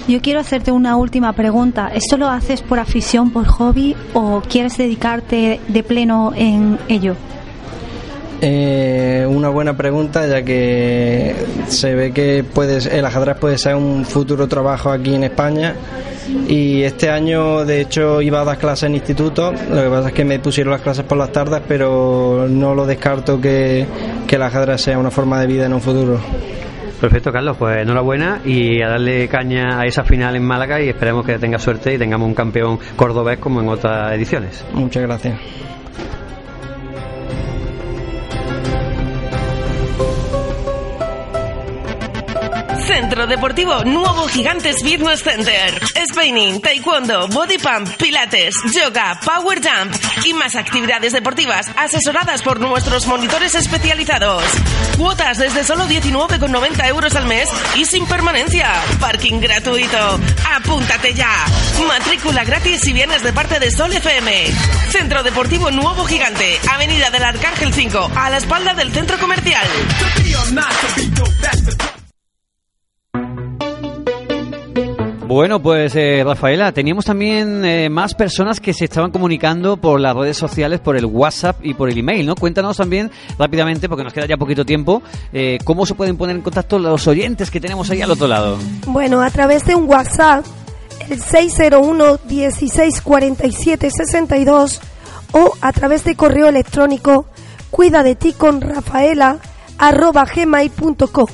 [0.08, 1.92] Yo quiero hacerte una última pregunta.
[1.94, 7.16] ¿Esto lo haces por afición, por hobby o quieres dedicarte de pleno en ello?
[8.44, 11.36] Eh, una buena pregunta, ya que
[11.68, 15.76] se ve que puedes, el ajedrez puede ser un futuro trabajo aquí en España.
[16.48, 19.52] Y este año, de hecho, iba a dar clases en instituto.
[19.52, 22.86] Lo que pasa es que me pusieron las clases por las tardes, pero no lo
[22.86, 23.86] descarto que,
[24.28, 26.20] que el ajedrez sea una forma de vida en un futuro.
[27.02, 31.26] Perfecto, Carlos, pues enhorabuena y a darle caña a esa final en Málaga y esperemos
[31.26, 34.64] que tenga suerte y tengamos un campeón cordobés como en otras ediciones.
[34.74, 35.40] Muchas gracias.
[42.94, 45.82] Centro Deportivo Nuevo Gigantes Fitness Center.
[46.10, 53.08] Spinning, taekwondo, body pump, pilates, yoga, power jump y más actividades deportivas asesoradas por nuestros
[53.08, 54.44] monitores especializados.
[54.98, 58.70] Cuotas desde solo 19,90 euros al mes y sin permanencia.
[59.00, 60.20] Parking gratuito.
[60.54, 61.46] Apúntate ya.
[61.88, 64.48] Matrícula gratis si vienes de parte de Sol FM.
[64.90, 66.60] Centro Deportivo Nuevo Gigante.
[66.70, 69.66] Avenida del Arcángel 5, a la espalda del centro comercial.
[75.34, 80.14] Bueno, pues eh, Rafaela, teníamos también eh, más personas que se estaban comunicando por las
[80.14, 82.36] redes sociales, por el WhatsApp y por el email, ¿no?
[82.36, 83.10] Cuéntanos también
[83.40, 85.02] rápidamente, porque nos queda ya poquito tiempo,
[85.32, 88.58] eh, cómo se pueden poner en contacto los oyentes que tenemos ahí al otro lado.
[88.88, 90.46] Bueno, a través de un WhatsApp,
[91.10, 94.82] el 601 1647 62
[95.32, 97.26] o a través de correo electrónico
[97.70, 99.38] cuida de ti con Rafaela
[99.78, 101.28] arroba gmail.com.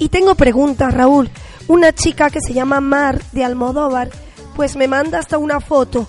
[0.00, 1.30] Y tengo preguntas, Raúl.
[1.68, 4.10] Una chica que se llama Mar de Almodóvar,
[4.56, 6.06] pues me manda hasta una foto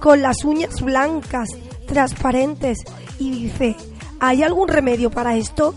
[0.00, 1.48] con las uñas blancas,
[1.86, 2.78] transparentes,
[3.18, 3.76] y dice,
[4.20, 5.74] ¿hay algún remedio para esto?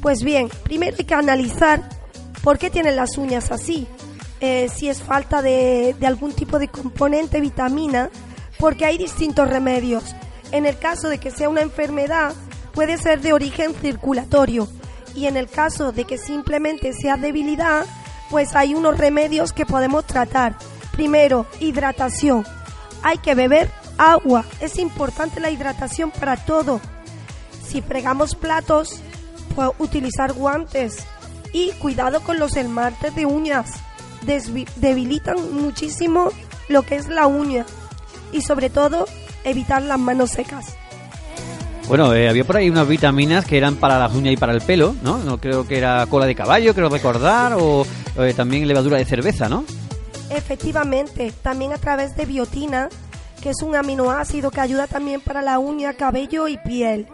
[0.00, 1.88] Pues bien, primero hay que analizar
[2.42, 3.86] por qué tienen las uñas así.
[4.40, 8.10] Eh, si es falta de, de algún tipo de componente, vitamina,
[8.58, 10.16] porque hay distintos remedios.
[10.50, 12.34] En el caso de que sea una enfermedad,
[12.72, 14.66] puede ser de origen circulatorio.
[15.14, 17.84] Y en el caso de que simplemente sea debilidad,
[18.30, 20.56] pues hay unos remedios que podemos tratar.
[20.92, 22.46] Primero, hidratación.
[23.02, 24.44] Hay que beber agua.
[24.60, 26.80] Es importante la hidratación para todo.
[27.66, 29.00] Si fregamos platos,
[29.54, 30.98] pues utilizar guantes.
[31.52, 33.70] Y cuidado con los esmaltes de uñas.
[34.24, 36.30] Desvi- debilitan muchísimo
[36.68, 37.66] lo que es la uña.
[38.32, 39.06] Y sobre todo,
[39.44, 40.76] evitar las manos secas.
[41.90, 44.60] Bueno, eh, había por ahí unas vitaminas que eran para las uñas y para el
[44.60, 45.18] pelo, ¿no?
[45.18, 47.84] No creo que era cola de caballo, creo recordar, o
[48.16, 49.64] eh, también levadura de cerveza, ¿no?
[50.30, 52.90] Efectivamente, también a través de biotina,
[53.42, 57.08] que es un aminoácido que ayuda también para la uña, cabello y piel.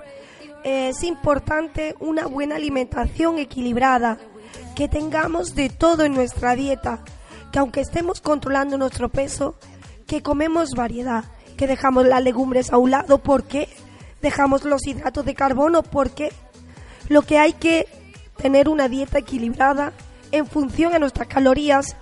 [0.62, 4.18] Es importante una buena alimentación equilibrada,
[4.74, 7.02] que tengamos de todo en nuestra dieta,
[7.50, 9.54] que aunque estemos controlando nuestro peso,
[10.06, 11.24] que comemos variedad,
[11.56, 13.70] que dejamos las legumbres a un lado, ¿por qué?
[14.26, 16.32] Dejamos los hidratos de carbono, ¿por qué?
[17.08, 17.86] Lo que hay que
[18.36, 19.92] tener una dieta equilibrada
[20.32, 21.94] en función a nuestras calorías.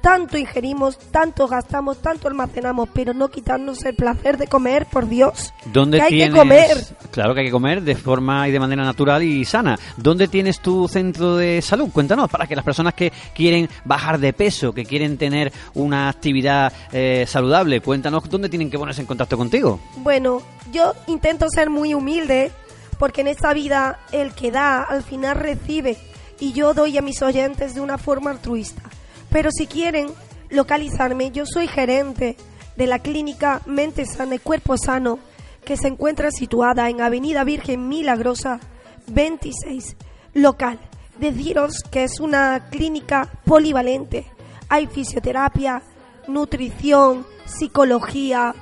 [0.00, 5.52] Tanto ingerimos, tanto gastamos, tanto almacenamos, pero no quitarnos el placer de comer, por Dios.
[5.66, 6.32] ¿Dónde que hay tienes?
[6.32, 6.84] que comer.
[7.10, 9.78] Claro que hay que comer de forma y de manera natural y sana.
[9.96, 11.90] ¿Dónde tienes tu centro de salud?
[11.92, 16.72] Cuéntanos, para que las personas que quieren bajar de peso, que quieren tener una actividad
[16.92, 19.80] eh, saludable, cuéntanos dónde tienen que ponerse en contacto contigo.
[19.98, 20.40] Bueno,
[20.72, 22.52] yo intento ser muy humilde
[22.98, 25.98] porque en esta vida el que da al final recibe
[26.38, 28.82] y yo doy a mis oyentes de una forma altruista.
[29.30, 30.08] Pero si quieren
[30.50, 32.36] localizarme, yo soy gerente
[32.76, 35.18] de la clínica Mente Sana y Cuerpo Sano
[35.64, 38.60] que se encuentra situada en Avenida Virgen Milagrosa
[39.08, 39.96] 26,
[40.34, 40.78] local.
[41.18, 44.26] Deciros que es una clínica polivalente.
[44.68, 45.82] Hay fisioterapia,
[46.26, 48.54] nutrición, psicología,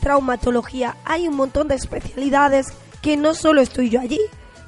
[0.00, 0.96] traumatología.
[1.04, 2.66] Hay un montón de especialidades
[3.02, 4.20] que no solo estoy yo allí,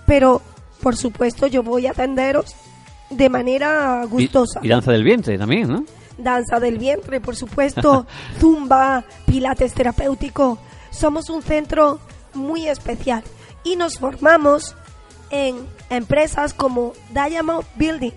[0.06, 0.42] pero
[0.82, 2.54] por supuesto yo voy a atenderos
[3.10, 4.60] de manera Y, gustosa.
[4.62, 5.84] y danza del vientre también, ¿no?
[6.18, 8.06] Danza del vientre, por supuesto,
[8.40, 10.58] zumba, pilates terapéutico.
[10.90, 11.98] Somos un centro
[12.34, 13.22] muy especial
[13.64, 14.74] y nos formamos
[15.30, 15.56] en
[15.90, 18.12] empresas como Diamond Building,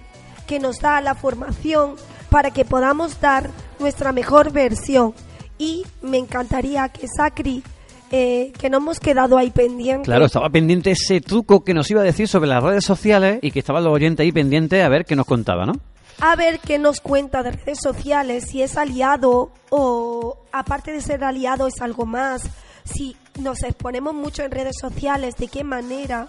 [0.48, 1.96] que nos da la formación
[2.30, 5.14] para que podamos dar nuestra mejor versión.
[5.58, 7.64] Y me encantaría que Sacri,
[8.12, 12.02] eh, que no hemos quedado ahí pendientes, Claro, estaba pendiente ese truco que nos iba
[12.02, 15.06] a decir sobre las redes sociales y que estaban los oyentes ahí pendientes a ver
[15.06, 15.74] qué nos contaba, ¿no?
[16.22, 21.24] a ver qué nos cuenta de redes sociales, si es aliado o aparte de ser
[21.24, 22.44] aliado es algo más,
[22.84, 26.28] si nos exponemos mucho en redes sociales, de qué manera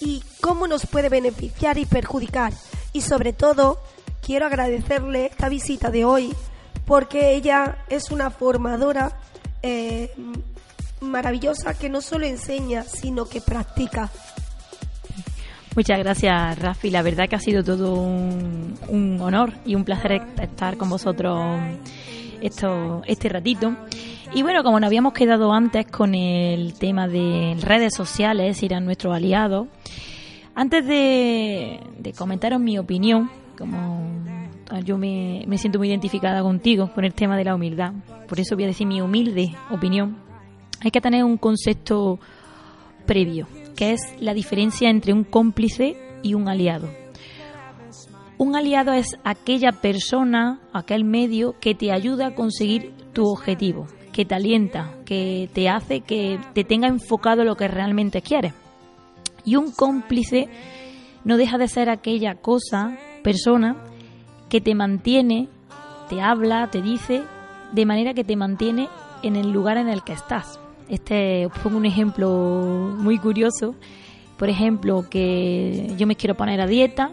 [0.00, 2.52] y cómo nos puede beneficiar y perjudicar.
[2.92, 3.78] Y sobre todo,
[4.20, 6.34] quiero agradecerle esta visita de hoy
[6.86, 9.12] porque ella es una formadora
[9.62, 10.12] eh,
[11.00, 14.10] maravillosa que no solo enseña, sino que practica.
[15.76, 16.90] Muchas gracias, Rafi.
[16.90, 21.60] La verdad que ha sido todo un, un honor y un placer estar con vosotros
[22.40, 23.76] esto, este ratito.
[24.32, 29.14] Y bueno, como nos habíamos quedado antes con el tema de redes sociales, eran nuestros
[29.14, 29.68] aliados,
[30.54, 34.08] antes de, de comentaros mi opinión, como
[34.84, 37.92] yo me, me siento muy identificada contigo con el tema de la humildad,
[38.28, 40.16] por eso voy a decir mi humilde opinión,
[40.80, 42.18] hay que tener un concepto
[43.06, 46.88] previo, que es la diferencia entre un cómplice y un aliado.
[48.38, 54.24] Un aliado es aquella persona, aquel medio que te ayuda a conseguir tu objetivo, que
[54.24, 58.54] te alienta, que te hace que te tenga enfocado lo que realmente quieres.
[59.44, 60.48] Y un cómplice
[61.24, 63.76] no deja de ser aquella cosa, persona,
[64.48, 65.48] que te mantiene,
[66.08, 67.22] te habla, te dice,
[67.72, 68.88] de manera que te mantiene
[69.22, 70.58] en el lugar en el que estás.
[70.90, 73.76] Este, pongo un ejemplo muy curioso.
[74.36, 77.12] Por ejemplo, que yo me quiero poner a dieta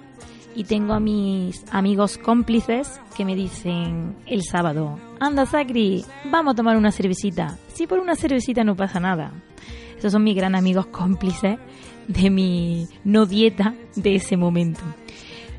[0.55, 6.55] y tengo a mis amigos cómplices que me dicen el sábado, anda Sacri, vamos a
[6.55, 7.57] tomar una cervecita.
[7.73, 9.31] Si por una cervecita no pasa nada.
[9.97, 11.59] Esos son mis gran amigos cómplices
[12.07, 14.81] de mi no dieta de ese momento.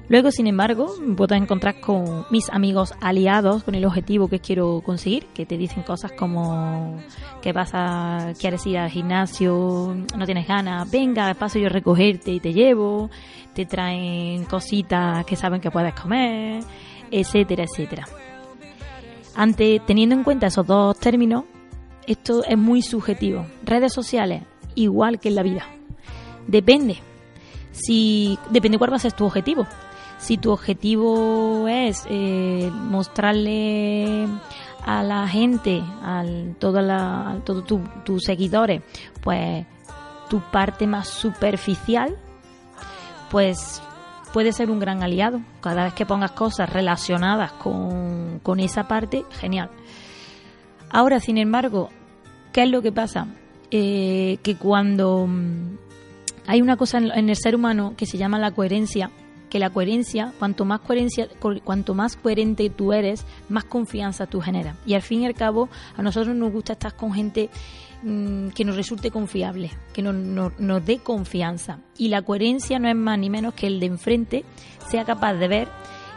[0.09, 5.27] Luego, sin embargo, puedo encontrar con mis amigos aliados con el objetivo que quiero conseguir,
[5.35, 6.97] que te dicen cosas como
[7.43, 12.33] que vas a, quieres ir al gimnasio, no tienes ganas, venga, paso yo a recogerte
[12.33, 13.11] y te llevo,
[13.53, 16.65] te traen cositas que saben que puedes comer,
[17.11, 18.07] etcétera, etcétera.
[19.35, 21.45] Ante, teniendo en cuenta esos dos términos,
[22.07, 23.45] esto es muy subjetivo.
[23.63, 24.43] Redes sociales,
[24.75, 25.67] igual que en la vida.
[26.47, 26.97] Depende.
[27.73, 29.67] Si, depende cuál va a ser tu objetivo.
[30.19, 34.27] Si tu objetivo es eh, mostrarle
[34.85, 36.25] a la gente, a
[36.59, 38.83] todos la, todo tu- tus seguidores,
[39.23, 39.65] pues
[40.29, 42.17] tu parte más superficial,
[43.31, 43.83] pues
[44.33, 45.41] puede ser un gran aliado.
[45.61, 49.71] Cada vez que pongas cosas relacionadas con, esa parte, genial.
[50.91, 51.91] Ahora, sin embargo,
[52.53, 53.27] ¿qué es lo que pasa?
[53.71, 55.77] Eh, que cuando mm,
[56.47, 59.11] hay una cosa en el ser humano que se llama la coherencia,
[59.51, 64.41] que la coherencia, cuanto más coherencia, co- cuanto más coherente tú eres, más confianza tú
[64.41, 64.77] generas.
[64.87, 67.49] Y al fin y al cabo, a nosotros nos gusta estar con gente
[68.03, 71.79] mm, que nos resulte confiable, que nos, nos- nos dé confianza.
[71.97, 74.45] Y la coherencia no es más ni menos que el de enfrente
[74.89, 75.69] sea capaz de ver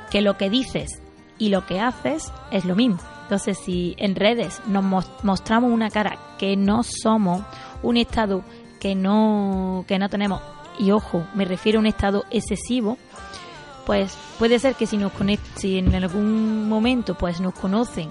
[0.09, 1.01] que lo que dices
[1.38, 2.99] y lo que haces es lo mismo.
[3.23, 7.43] Entonces, si en redes nos mos- mostramos una cara que no somos,
[7.82, 8.43] un estado
[8.82, 10.41] que no, que no tenemos,
[10.79, 12.97] y ojo, me refiero a un estado excesivo,
[13.91, 18.07] pues puede ser que si nos conect, si en algún momento pues nos conocen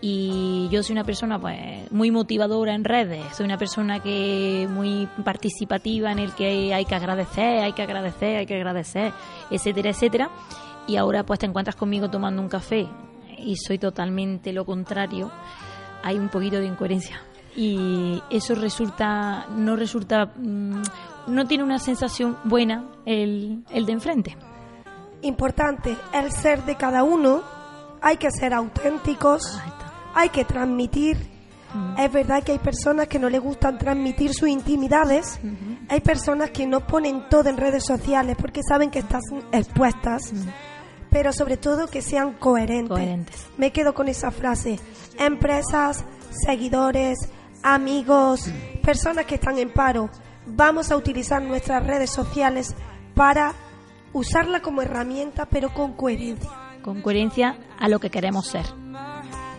[0.00, 5.06] y yo soy una persona pues muy motivadora en redes, soy una persona que muy
[5.24, 9.12] participativa en el que hay que agradecer, hay que agradecer, hay que agradecer,
[9.48, 10.30] etcétera, etcétera,
[10.88, 12.88] y ahora pues te encuentras conmigo tomando un café
[13.38, 15.30] y soy totalmente lo contrario,
[16.02, 17.22] hay un poquito de incoherencia.
[17.54, 20.82] Y eso resulta no resulta mm,
[21.28, 24.36] no tiene una sensación buena el, el de enfrente.
[25.22, 27.42] Importante, el ser de cada uno,
[28.00, 29.58] hay que ser auténticos,
[30.14, 31.30] hay que transmitir.
[31.96, 35.40] Es verdad que hay personas que no les gustan transmitir sus intimidades,
[35.88, 40.32] hay personas que no ponen todo en redes sociales porque saben que están expuestas,
[41.08, 42.88] pero sobre todo que sean coherentes.
[42.88, 43.46] Coherentes.
[43.56, 44.78] Me quedo con esa frase.
[45.18, 46.04] Empresas,
[46.44, 47.18] seguidores,
[47.62, 48.50] amigos,
[48.82, 50.10] personas que están en paro,
[50.46, 52.74] vamos a utilizar nuestras redes sociales
[53.14, 53.54] para
[54.12, 56.50] usarla como herramienta, pero con coherencia.
[56.82, 58.66] con coherencia a lo que queremos ser.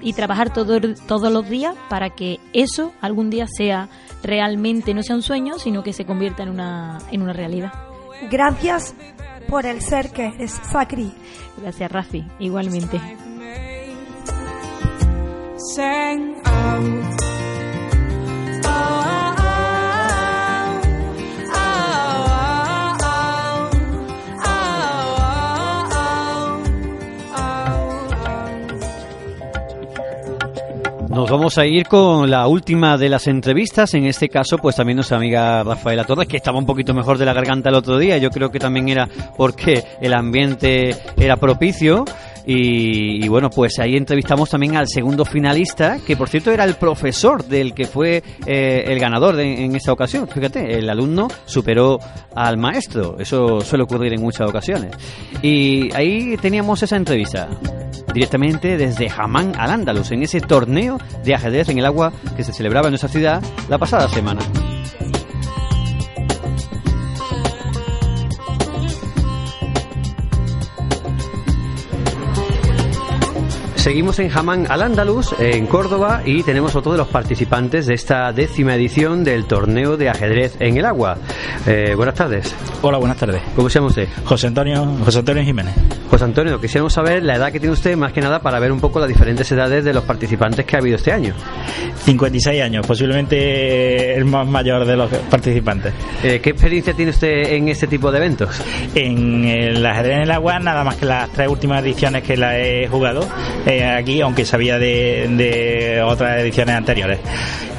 [0.02, 3.88] Y trabajar todo, todos los días para que eso algún día sea
[4.22, 7.72] realmente, no sea un sueño, sino que se convierta en una, en una realidad.
[8.30, 8.94] Gracias
[9.48, 11.14] por el ser que eres, Sacri.
[11.58, 12.26] Gracias, Rafi.
[12.40, 13.00] Igualmente.
[15.72, 17.22] sang out.
[18.66, 19.13] Oh,
[31.58, 33.94] a ir con la última de las entrevistas.
[33.94, 37.26] En este caso, pues también nuestra amiga Rafaela Torres, que estaba un poquito mejor de
[37.26, 38.18] la garganta el otro día.
[38.18, 42.06] Yo creo que también era porque el ambiente era propicio.
[42.46, 47.44] Y, bueno, pues ahí entrevistamos también al segundo finalista, que por cierto era el profesor
[47.46, 50.28] del que fue eh, el ganador de- en esta ocasión.
[50.28, 52.00] Fíjate, el alumno superó
[52.36, 53.18] al maestro.
[53.20, 54.92] Eso suele ocurrir en muchas ocasiones.
[55.42, 57.48] Y ahí teníamos esa entrevista
[58.14, 62.52] directamente desde Jamán al Andalus, en ese torneo de ajedrez en el agua que se
[62.54, 64.42] celebraba en nuestra ciudad la pasada semana.
[73.84, 78.32] Seguimos en Jamán al Andalus, en Córdoba, y tenemos otro de los participantes de esta
[78.32, 81.18] décima edición del torneo de ajedrez en el agua.
[81.68, 82.56] Eh, buenas tardes.
[82.82, 83.42] Hola, buenas tardes.
[83.58, 84.08] ¿Cómo se llama usted?
[84.24, 85.74] José Antonio, José Antonio Jiménez.
[86.10, 88.80] José Antonio, quisiéramos saber la edad que tiene usted, más que nada para ver un
[88.80, 91.34] poco las diferentes edades de los participantes que ha habido este año.
[92.06, 95.94] 56 años, posiblemente el más mayor de los participantes.
[96.24, 98.62] Eh, ¿Qué experiencia tiene usted en este tipo de eventos?
[98.96, 102.58] En el ajedrez en el agua, nada más que las tres últimas ediciones que la
[102.58, 103.28] he jugado
[103.66, 107.20] eh, aquí, aunque sabía de, de otras ediciones anteriores.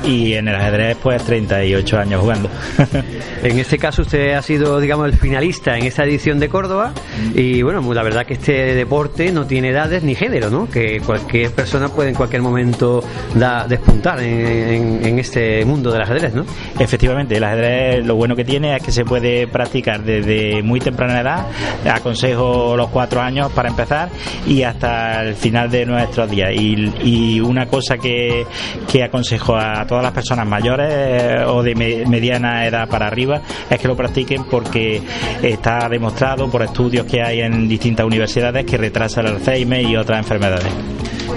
[0.04, 2.50] Y en el ajedrez, pues 38 años jugando.
[3.42, 6.94] En este caso usted ha sido, digamos, el finalista en esta edición de Córdoba
[7.34, 10.66] y bueno, la verdad que este deporte no tiene edades ni género, ¿no?
[10.70, 13.04] Que cualquier persona puede en cualquier momento
[13.34, 16.46] da- despuntar en, en- en este mundo del ajedrez, ¿no?
[16.78, 21.20] Efectivamente, el ajedrez lo bueno que tiene es que se puede practicar desde muy temprana
[21.20, 21.46] edad,
[21.92, 24.08] aconsejo los cuatro años para empezar
[24.46, 26.50] y hasta el final de nuestros días.
[26.54, 28.46] Y, y una cosa que,
[28.90, 33.40] que aconsejo a todas las personas mayores eh, o de me- mediana edad para arriba
[33.68, 35.00] es que lo practiquen porque
[35.42, 40.18] está demostrado por estudios que hay en distintas universidades que retrasa el Alzheimer y otras
[40.18, 40.68] enfermedades.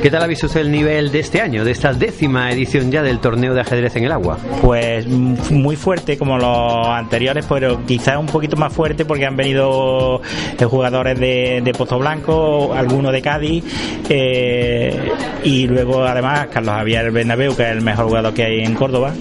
[0.01, 3.19] ¿Qué tal ha visto el nivel de este año, de esta décima edición ya del
[3.19, 4.37] torneo de ajedrez en el agua?
[4.61, 9.35] Pues mm, muy fuerte como los anteriores, pero quizás un poquito más fuerte porque han
[9.35, 10.21] venido
[10.57, 13.63] eh, jugadores de, de Pozo Blanco, algunos de Cádiz
[14.09, 15.11] eh,
[15.43, 19.13] y luego además Carlos Javier Bernabeu, que es el mejor jugador que hay en Córdoba,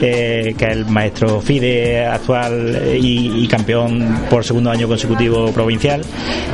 [0.00, 6.02] eh, que es el maestro FIDE actual eh, y, campeón por segundo año consecutivo provincial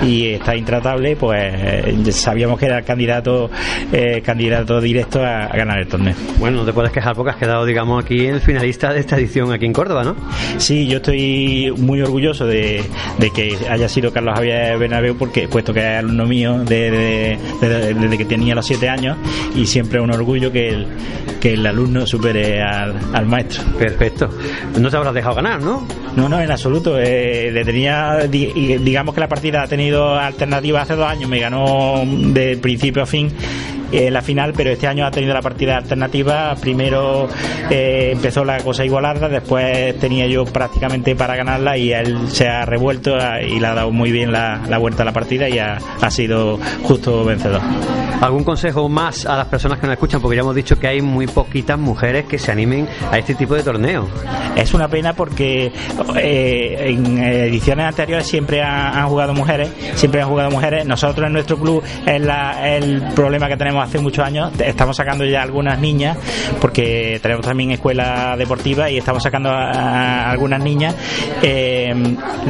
[0.03, 3.51] y está intratable, pues sabíamos que era el candidato
[3.93, 6.15] eh, candidato directo a, a ganar el torneo.
[6.39, 9.53] Bueno, no te puedes quejar porque has quedado, digamos, aquí el finalista de esta edición
[9.53, 10.17] aquí en Córdoba, ¿no?
[10.59, 12.83] Sí, yo estoy muy orgulloso de,
[13.19, 17.39] de que haya sido Carlos Javier Bernabeu, porque puesto que es alumno mío de- de-
[17.69, 19.17] de- desde que tenía los siete años
[19.55, 20.87] y siempre es un orgullo que el,
[21.41, 23.63] que el alumno supere al, al maestro.
[23.79, 24.29] Perfecto.
[24.79, 25.87] No te habrás dejado ganar, ¿no?
[26.17, 26.99] No, no, en absoluto.
[26.99, 32.03] Eh, le tenía, digamos que la partida ha tenido alternativa hace dos años, me ganó
[32.07, 33.31] de principio a fin.
[33.93, 36.55] Eh, la final, pero este año ha tenido la partida alternativa.
[36.61, 37.29] Primero
[37.71, 42.65] eh, empezó la cosa igualada, después tenía yo prácticamente para ganarla y él se ha
[42.65, 45.59] revuelto ah, y le ha dado muy bien la, la vuelta a la partida y
[45.59, 47.61] ha, ha sido justo vencedor.
[48.21, 50.21] ¿Algún consejo más a las personas que nos escuchan?
[50.21, 53.55] Porque ya hemos dicho que hay muy poquitas mujeres que se animen a este tipo
[53.55, 54.09] de torneo.
[54.57, 55.73] Es una pena porque
[56.17, 60.87] eh, en ediciones anteriores siempre han, han jugado mujeres, siempre han jugado mujeres.
[60.87, 64.51] Nosotros en nuestro club es la- el problema que tenemos hace muchos años.
[64.61, 66.17] Estamos sacando ya algunas niñas
[66.61, 70.95] porque tenemos también escuela deportiva y estamos sacando algunas niñas.
[71.43, 71.95] Eh,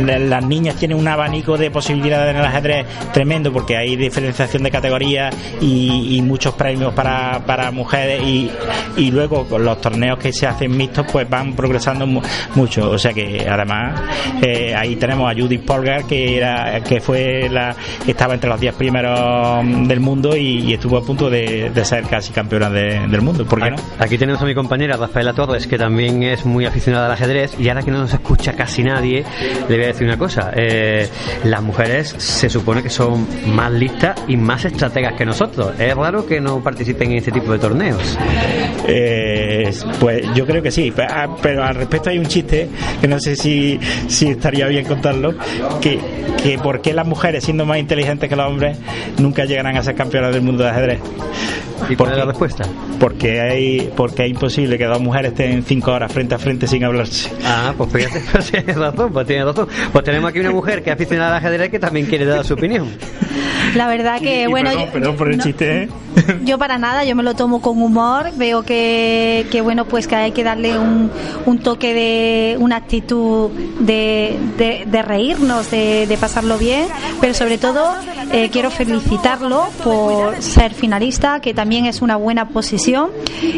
[0.05, 4.63] la- las niñas tienen un abanico de posibilidades en el ajedrez tremendo porque hay diferenciación
[4.63, 8.51] de categorías y, muchos premios para, para mujeres y,
[8.97, 12.23] y luego con los torneos que se hacen mixtos pues van progresando mu-
[12.55, 14.01] mucho o sea que además
[14.43, 18.75] eh, ahí tenemos a Judith Polgar que era que fue la estaba entre los 10
[18.75, 23.07] primeros mm, del mundo y, y estuvo a punto de, de ser casi campeona de-
[23.09, 23.77] del mundo ¿por qué no?
[23.99, 27.69] Aquí tenemos a mi compañera Rafaela Torres, que también es muy aficionada al ajedrez, y
[27.69, 29.25] ahora que no nos escucha casi nadie,
[29.69, 30.51] le voy a decir una cosa.
[30.57, 31.09] Eh,
[31.45, 35.79] las mujeres se supone que son más listas y más estrategas que nosotros.
[35.79, 38.19] Es raro que no participen en este tipo de torneos.
[38.87, 39.71] Eh,
[40.01, 42.69] pues yo creo que sí, ah, pero al respecto hay un chiste
[43.01, 43.79] que no sé si,
[44.09, 45.35] si estaría bien contarlo,
[45.81, 45.99] que,
[46.43, 48.79] que por qué las mujeres siendo más inteligentes que los hombres
[49.19, 51.01] nunca llegarán a ser campeonas del mundo de ajedrez.
[51.89, 52.65] ¿Y cuál es la respuesta?
[52.99, 56.85] Porque hay, porque es imposible que dos mujeres estén cinco horas frente a frente sin
[56.85, 57.31] hablarse.
[57.45, 59.69] Ah, pues fíjate, pues tienes razón, pues tienes razón.
[59.93, 62.55] Pues tenemos aquí una mujer que es aficionada al ajedrez que también quiere dar su
[62.55, 62.89] opinión.
[63.75, 65.89] La verdad que, Y bueno, perdón, yo, perdón por el no- chiste, ¿eh?
[66.45, 70.15] yo para nada, yo me lo tomo con humor, veo que, que bueno, pues que
[70.15, 71.11] hay que darle un,
[71.45, 76.87] un toque de, una actitud de, de, de reírnos, de, de pasarlo bien,
[77.21, 77.95] pero sobre todo
[78.33, 83.11] eh, quiero felicitarlo por ser finalista, que también es una buena posición,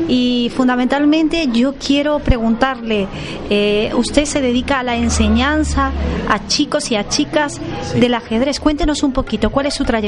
[0.08, 3.06] y fundamentalmente yo quiero preguntarle,
[3.50, 5.92] eh, usted se dedica a la enseñanza
[6.28, 7.60] a chicos y a chicas
[8.00, 10.05] del ajedrez, cuéntenos un poquito, ¿cuál es su trayectoria?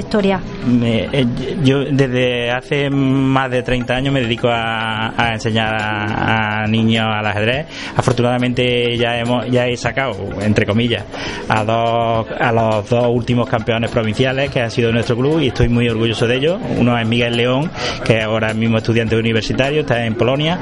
[0.66, 1.26] Me- eh,
[1.62, 7.26] yo desde hace más de 30 años me dedico a, enseñar a, a niños al
[7.26, 7.66] ajedrez.
[7.96, 11.04] Afortunadamente ya hemos ya he sacado, entre comillas,
[11.48, 15.68] a dos a los dos últimos campeones provinciales que han sido nuestro club y estoy
[15.68, 16.58] muy orgulloso de ellos.
[16.78, 17.70] Uno es Miguel León,
[18.04, 20.58] que ahora mismo estudiante universitario, está en Polonia,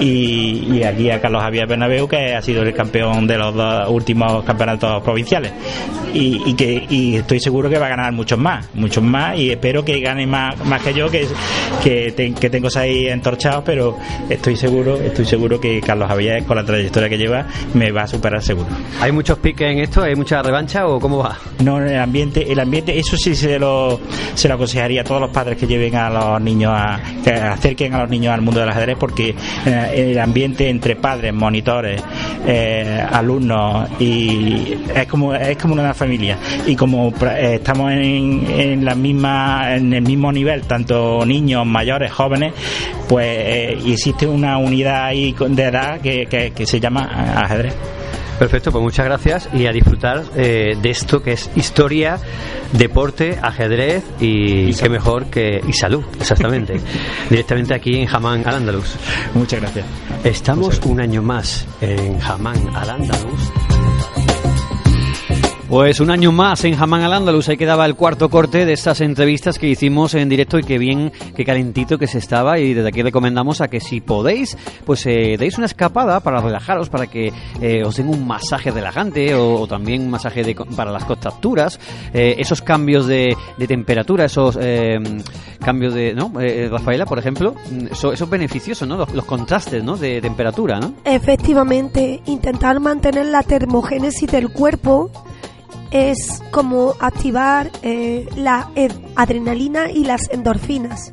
[0.00, 3.88] y, y aquí a Carlos Javier Bernabeu, que ha sido el campeón de los dos
[3.90, 5.52] últimos campeonatos provinciales.
[6.14, 9.50] Y, y que y estoy seguro que va a ganar muchos más, muchos más, y
[9.50, 11.26] espero que gane más, más que yo, que,
[11.82, 13.96] que, te- que tengo seis entorchados, pero
[14.28, 18.06] estoy seguro, estoy seguro que Carlos Javier, con la trayectoria que lleva, me va a
[18.06, 18.68] superar seguro.
[19.00, 20.02] ¿Hay muchos piques en esto?
[20.02, 21.36] ¿Hay mucha revancha o cómo va?
[21.62, 24.00] No, el ambiente, el ambiente, eso sí se lo,
[24.34, 27.94] se lo aconsejaría a todos los padres que lleven a los niños a, que acerquen
[27.94, 29.34] a los niños al mundo del ajedrez porque
[29.66, 32.02] eh, el ambiente entre padres, monitores,
[32.46, 38.65] eh, alumnos y es como es como una familia y como eh, estamos en, en
[38.74, 42.52] la misma en el mismo nivel tanto niños mayores jóvenes
[43.08, 47.02] pues eh, y existe una unidad ahí de edad que, que- que se llama
[47.36, 47.74] ajedrez
[48.38, 52.18] Perfecto, pues muchas gracias y a disfrutar eh, de esto que es historia,
[52.72, 56.78] deporte, ajedrez y, qué mejor que y salud, exactamente.
[57.30, 58.94] Directamente aquí en Jamán al Andaluz.
[59.32, 59.86] Muchas gracias.
[60.22, 63.52] Estamos un año más en Jamán al Andaluz.
[65.68, 69.00] Pues un año más en Jamán al Andalus, ahí quedaba el cuarto corte de estas
[69.00, 72.88] entrevistas que hicimos en directo y que bien, que calentito que se estaba y desde
[72.88, 77.32] aquí recomendamos a que si podéis, pues eh, deis una escapada para relajaros, para que
[77.60, 81.80] eh, os den un masaje relajante o, o también un masaje de, para las contracturas,
[82.14, 85.00] eh, esos cambios de, de temperatura, esos eh,
[85.58, 86.32] cambios de, ¿no?
[86.40, 88.98] Eh, Rafaela, por ejemplo, mm, eso, eso es beneficioso, ¿no?
[88.98, 89.96] Los, los contrastes, ¿no?
[89.96, 90.94] De temperatura, ¿no?
[91.04, 95.10] Efectivamente, intentar mantener la termogénesis del cuerpo
[95.90, 98.70] es como activar eh, la
[99.14, 101.12] adrenalina y las endorfinas.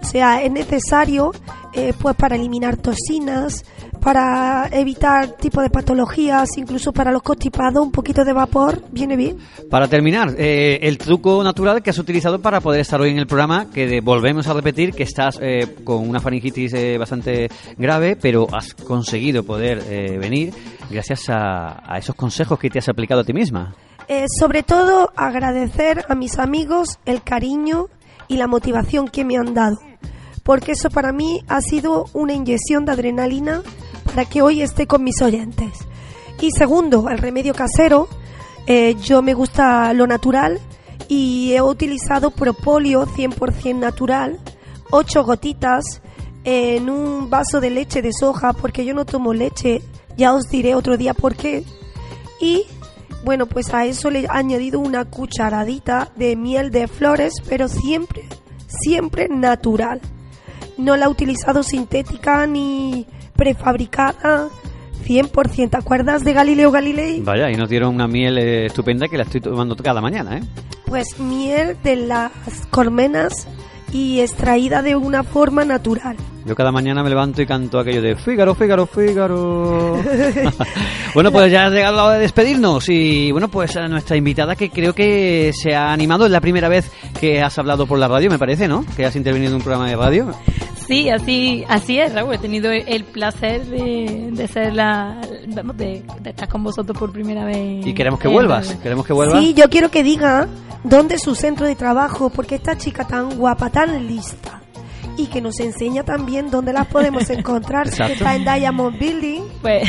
[0.00, 1.32] O sea, es necesario
[1.72, 3.64] eh, pues para eliminar toxinas,
[4.02, 9.38] para evitar tipo de patologías, incluso para los constipados, un poquito de vapor viene bien.
[9.70, 13.28] Para terminar, eh, el truco natural que has utilizado para poder estar hoy en el
[13.28, 17.48] programa, que volvemos a repetir que estás eh, con una faringitis eh, bastante
[17.78, 20.52] grave, pero has conseguido poder eh, venir
[20.90, 23.72] gracias a esos consejos que te has aplicado a ti misma.
[24.08, 27.86] Eh, sobre todo agradecer a mis amigos el cariño
[28.28, 29.78] y la motivación que me han dado,
[30.42, 33.62] porque eso para mí ha sido una inyección de adrenalina
[34.04, 35.86] para que hoy esté con mis oyentes.
[36.40, 38.08] Y segundo, el remedio casero,
[38.66, 40.60] eh, yo me gusta lo natural
[41.08, 44.40] y he utilizado propóleo 100% natural,
[44.90, 46.02] 8 gotitas
[46.44, 49.82] en un vaso de leche de soja, porque yo no tomo leche,
[50.16, 51.64] ya os diré otro día por qué.
[52.40, 52.64] Y
[53.24, 58.24] bueno, pues a eso le he añadido una cucharadita de miel de flores, pero siempre,
[58.66, 60.00] siempre natural.
[60.78, 63.06] No la he utilizado sintética ni
[63.36, 64.48] prefabricada,
[65.04, 65.70] 100%.
[65.70, 67.20] ¿Te acuerdas de Galileo Galilei?
[67.20, 70.42] Vaya, y nos dieron una miel eh, estupenda que la estoy tomando cada mañana, ¿eh?
[70.86, 72.32] Pues miel de las
[72.70, 73.46] colmenas
[73.92, 76.16] y extraída de una forma natural.
[76.44, 80.02] Yo cada mañana me levanto y canto aquello de Fígaro, Fígaro, Fígaro.
[81.14, 84.56] bueno, pues ya ha llegado la hora de despedirnos y bueno, pues a nuestra invitada
[84.56, 86.90] que creo que se ha animado, es la primera vez
[87.20, 88.84] que has hablado por la radio, me parece, ¿no?
[88.96, 90.32] Que has intervenido en un programa de radio.
[90.86, 92.34] Sí, así, así es, Raúl.
[92.34, 97.12] He tenido el placer de, de ser la, vamos, de, de estar con vosotros por
[97.12, 97.86] primera vez.
[97.86, 99.40] Y queremos que vuelvas, queremos que vuelvas.
[99.40, 100.48] Sí, yo quiero que diga
[100.82, 104.61] dónde es su centro de trabajo, porque esta chica tan guapa, tan lista,
[105.16, 108.12] y que nos enseña también dónde las podemos encontrar, si Exacto.
[108.14, 109.42] está en Diamond Building.
[109.60, 109.88] Pues,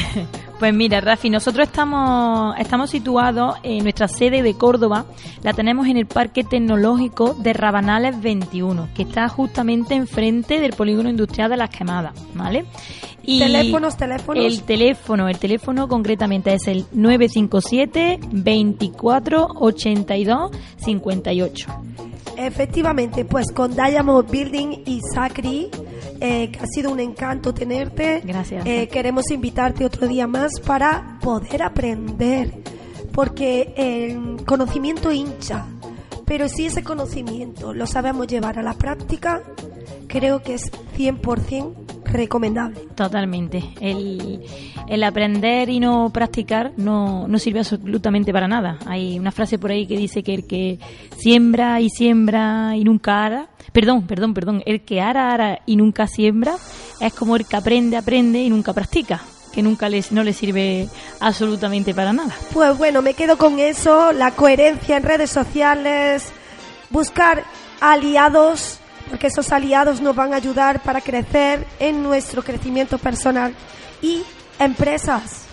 [0.60, 5.06] pues mira, Rafi, nosotros estamos, estamos situados en nuestra sede de Córdoba,
[5.42, 11.10] la tenemos en el Parque Tecnológico de Rabanales 21, que está justamente enfrente del polígono
[11.10, 12.66] industrial de Las Quemadas, ¿vale?
[13.26, 14.44] Teléfonos, teléfonos.
[14.44, 21.68] El teléfono, el teléfono concretamente es el 957 24 82 58.
[22.38, 25.70] Efectivamente, pues con Diamond Building y Sacri,
[26.20, 28.22] eh, que ha sido un encanto tenerte.
[28.24, 28.66] Gracias.
[28.66, 32.54] Eh, queremos invitarte otro día más para poder aprender,
[33.12, 35.66] porque el conocimiento hincha,
[36.26, 39.44] pero si ese conocimiento lo sabemos llevar a la práctica,
[40.08, 41.74] creo que es 100%
[42.06, 42.82] recomendable.
[42.96, 43.64] Totalmente.
[43.82, 44.42] El,
[44.88, 48.78] el aprender y no practicar no, no sirve absolutamente para nada.
[48.86, 50.80] Hay una frase por ahí que dice que el que
[51.18, 56.08] siembra y siembra y nunca ara, perdón, perdón, perdón, el que ara, ara y nunca
[56.08, 56.56] siembra
[57.00, 59.22] es como el que aprende, aprende y nunca practica,
[59.52, 60.88] que nunca les, no le sirve
[61.20, 62.34] absolutamente para nada.
[62.54, 66.32] Pues bueno, me quedo con eso, la coherencia en redes sociales,
[66.90, 67.44] buscar
[67.82, 73.54] aliados, porque esos aliados nos van a ayudar para crecer en nuestro crecimiento personal.
[74.02, 74.24] Y
[74.60, 75.44] empresas,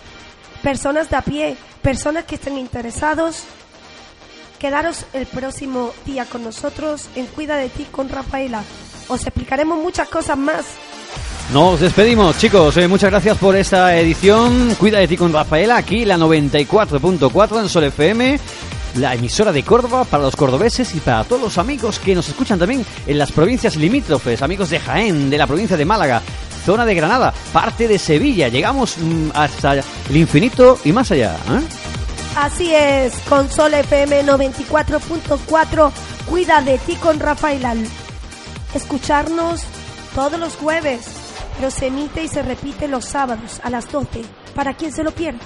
[0.61, 3.43] personas de a pie, personas que estén interesados,
[4.59, 8.63] quedaros el próximo día con nosotros en Cuida de ti con Rafaela.
[9.07, 10.65] Os explicaremos muchas cosas más.
[11.51, 12.77] Nos despedimos, chicos.
[12.77, 14.73] Eh, muchas gracias por esta edición.
[14.75, 18.39] Cuida de ti con Rafaela, aquí la 94.4 en Sol FM,
[18.95, 22.59] la emisora de Córdoba para los cordobeses y para todos los amigos que nos escuchan
[22.59, 26.21] también en las provincias limítrofes, amigos de Jaén, de la provincia de Málaga,
[26.65, 28.47] zona de Granada, parte de Sevilla.
[28.47, 31.35] Llegamos mm, hasta el infinito y más allá.
[31.49, 31.61] ¿eh?
[32.35, 35.91] Así es, con Sol FM 94.4,
[36.29, 37.75] cuida de ti con Rafaela.
[38.73, 39.63] Escucharnos
[40.15, 41.01] todos los jueves,
[41.57, 44.21] pero se emite y se repite los sábados a las 12,
[44.55, 45.41] para quien se lo pierda.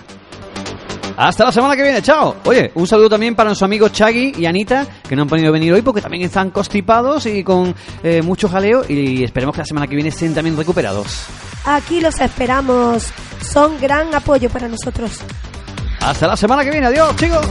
[1.18, 2.36] Hasta la semana que viene, chao.
[2.46, 5.72] Oye, un saludo también para nuestros amigos Chagui y Anita, que no han podido venir
[5.74, 7.74] hoy porque también están constipados y con
[8.04, 11.26] eh, mucho jaleo y esperemos que la semana que viene estén también recuperados.
[11.66, 13.08] Aquí los esperamos,
[13.42, 15.22] son gran apoyo para nosotros.
[16.02, 17.46] Hasta la semana que viene, adiós chicos.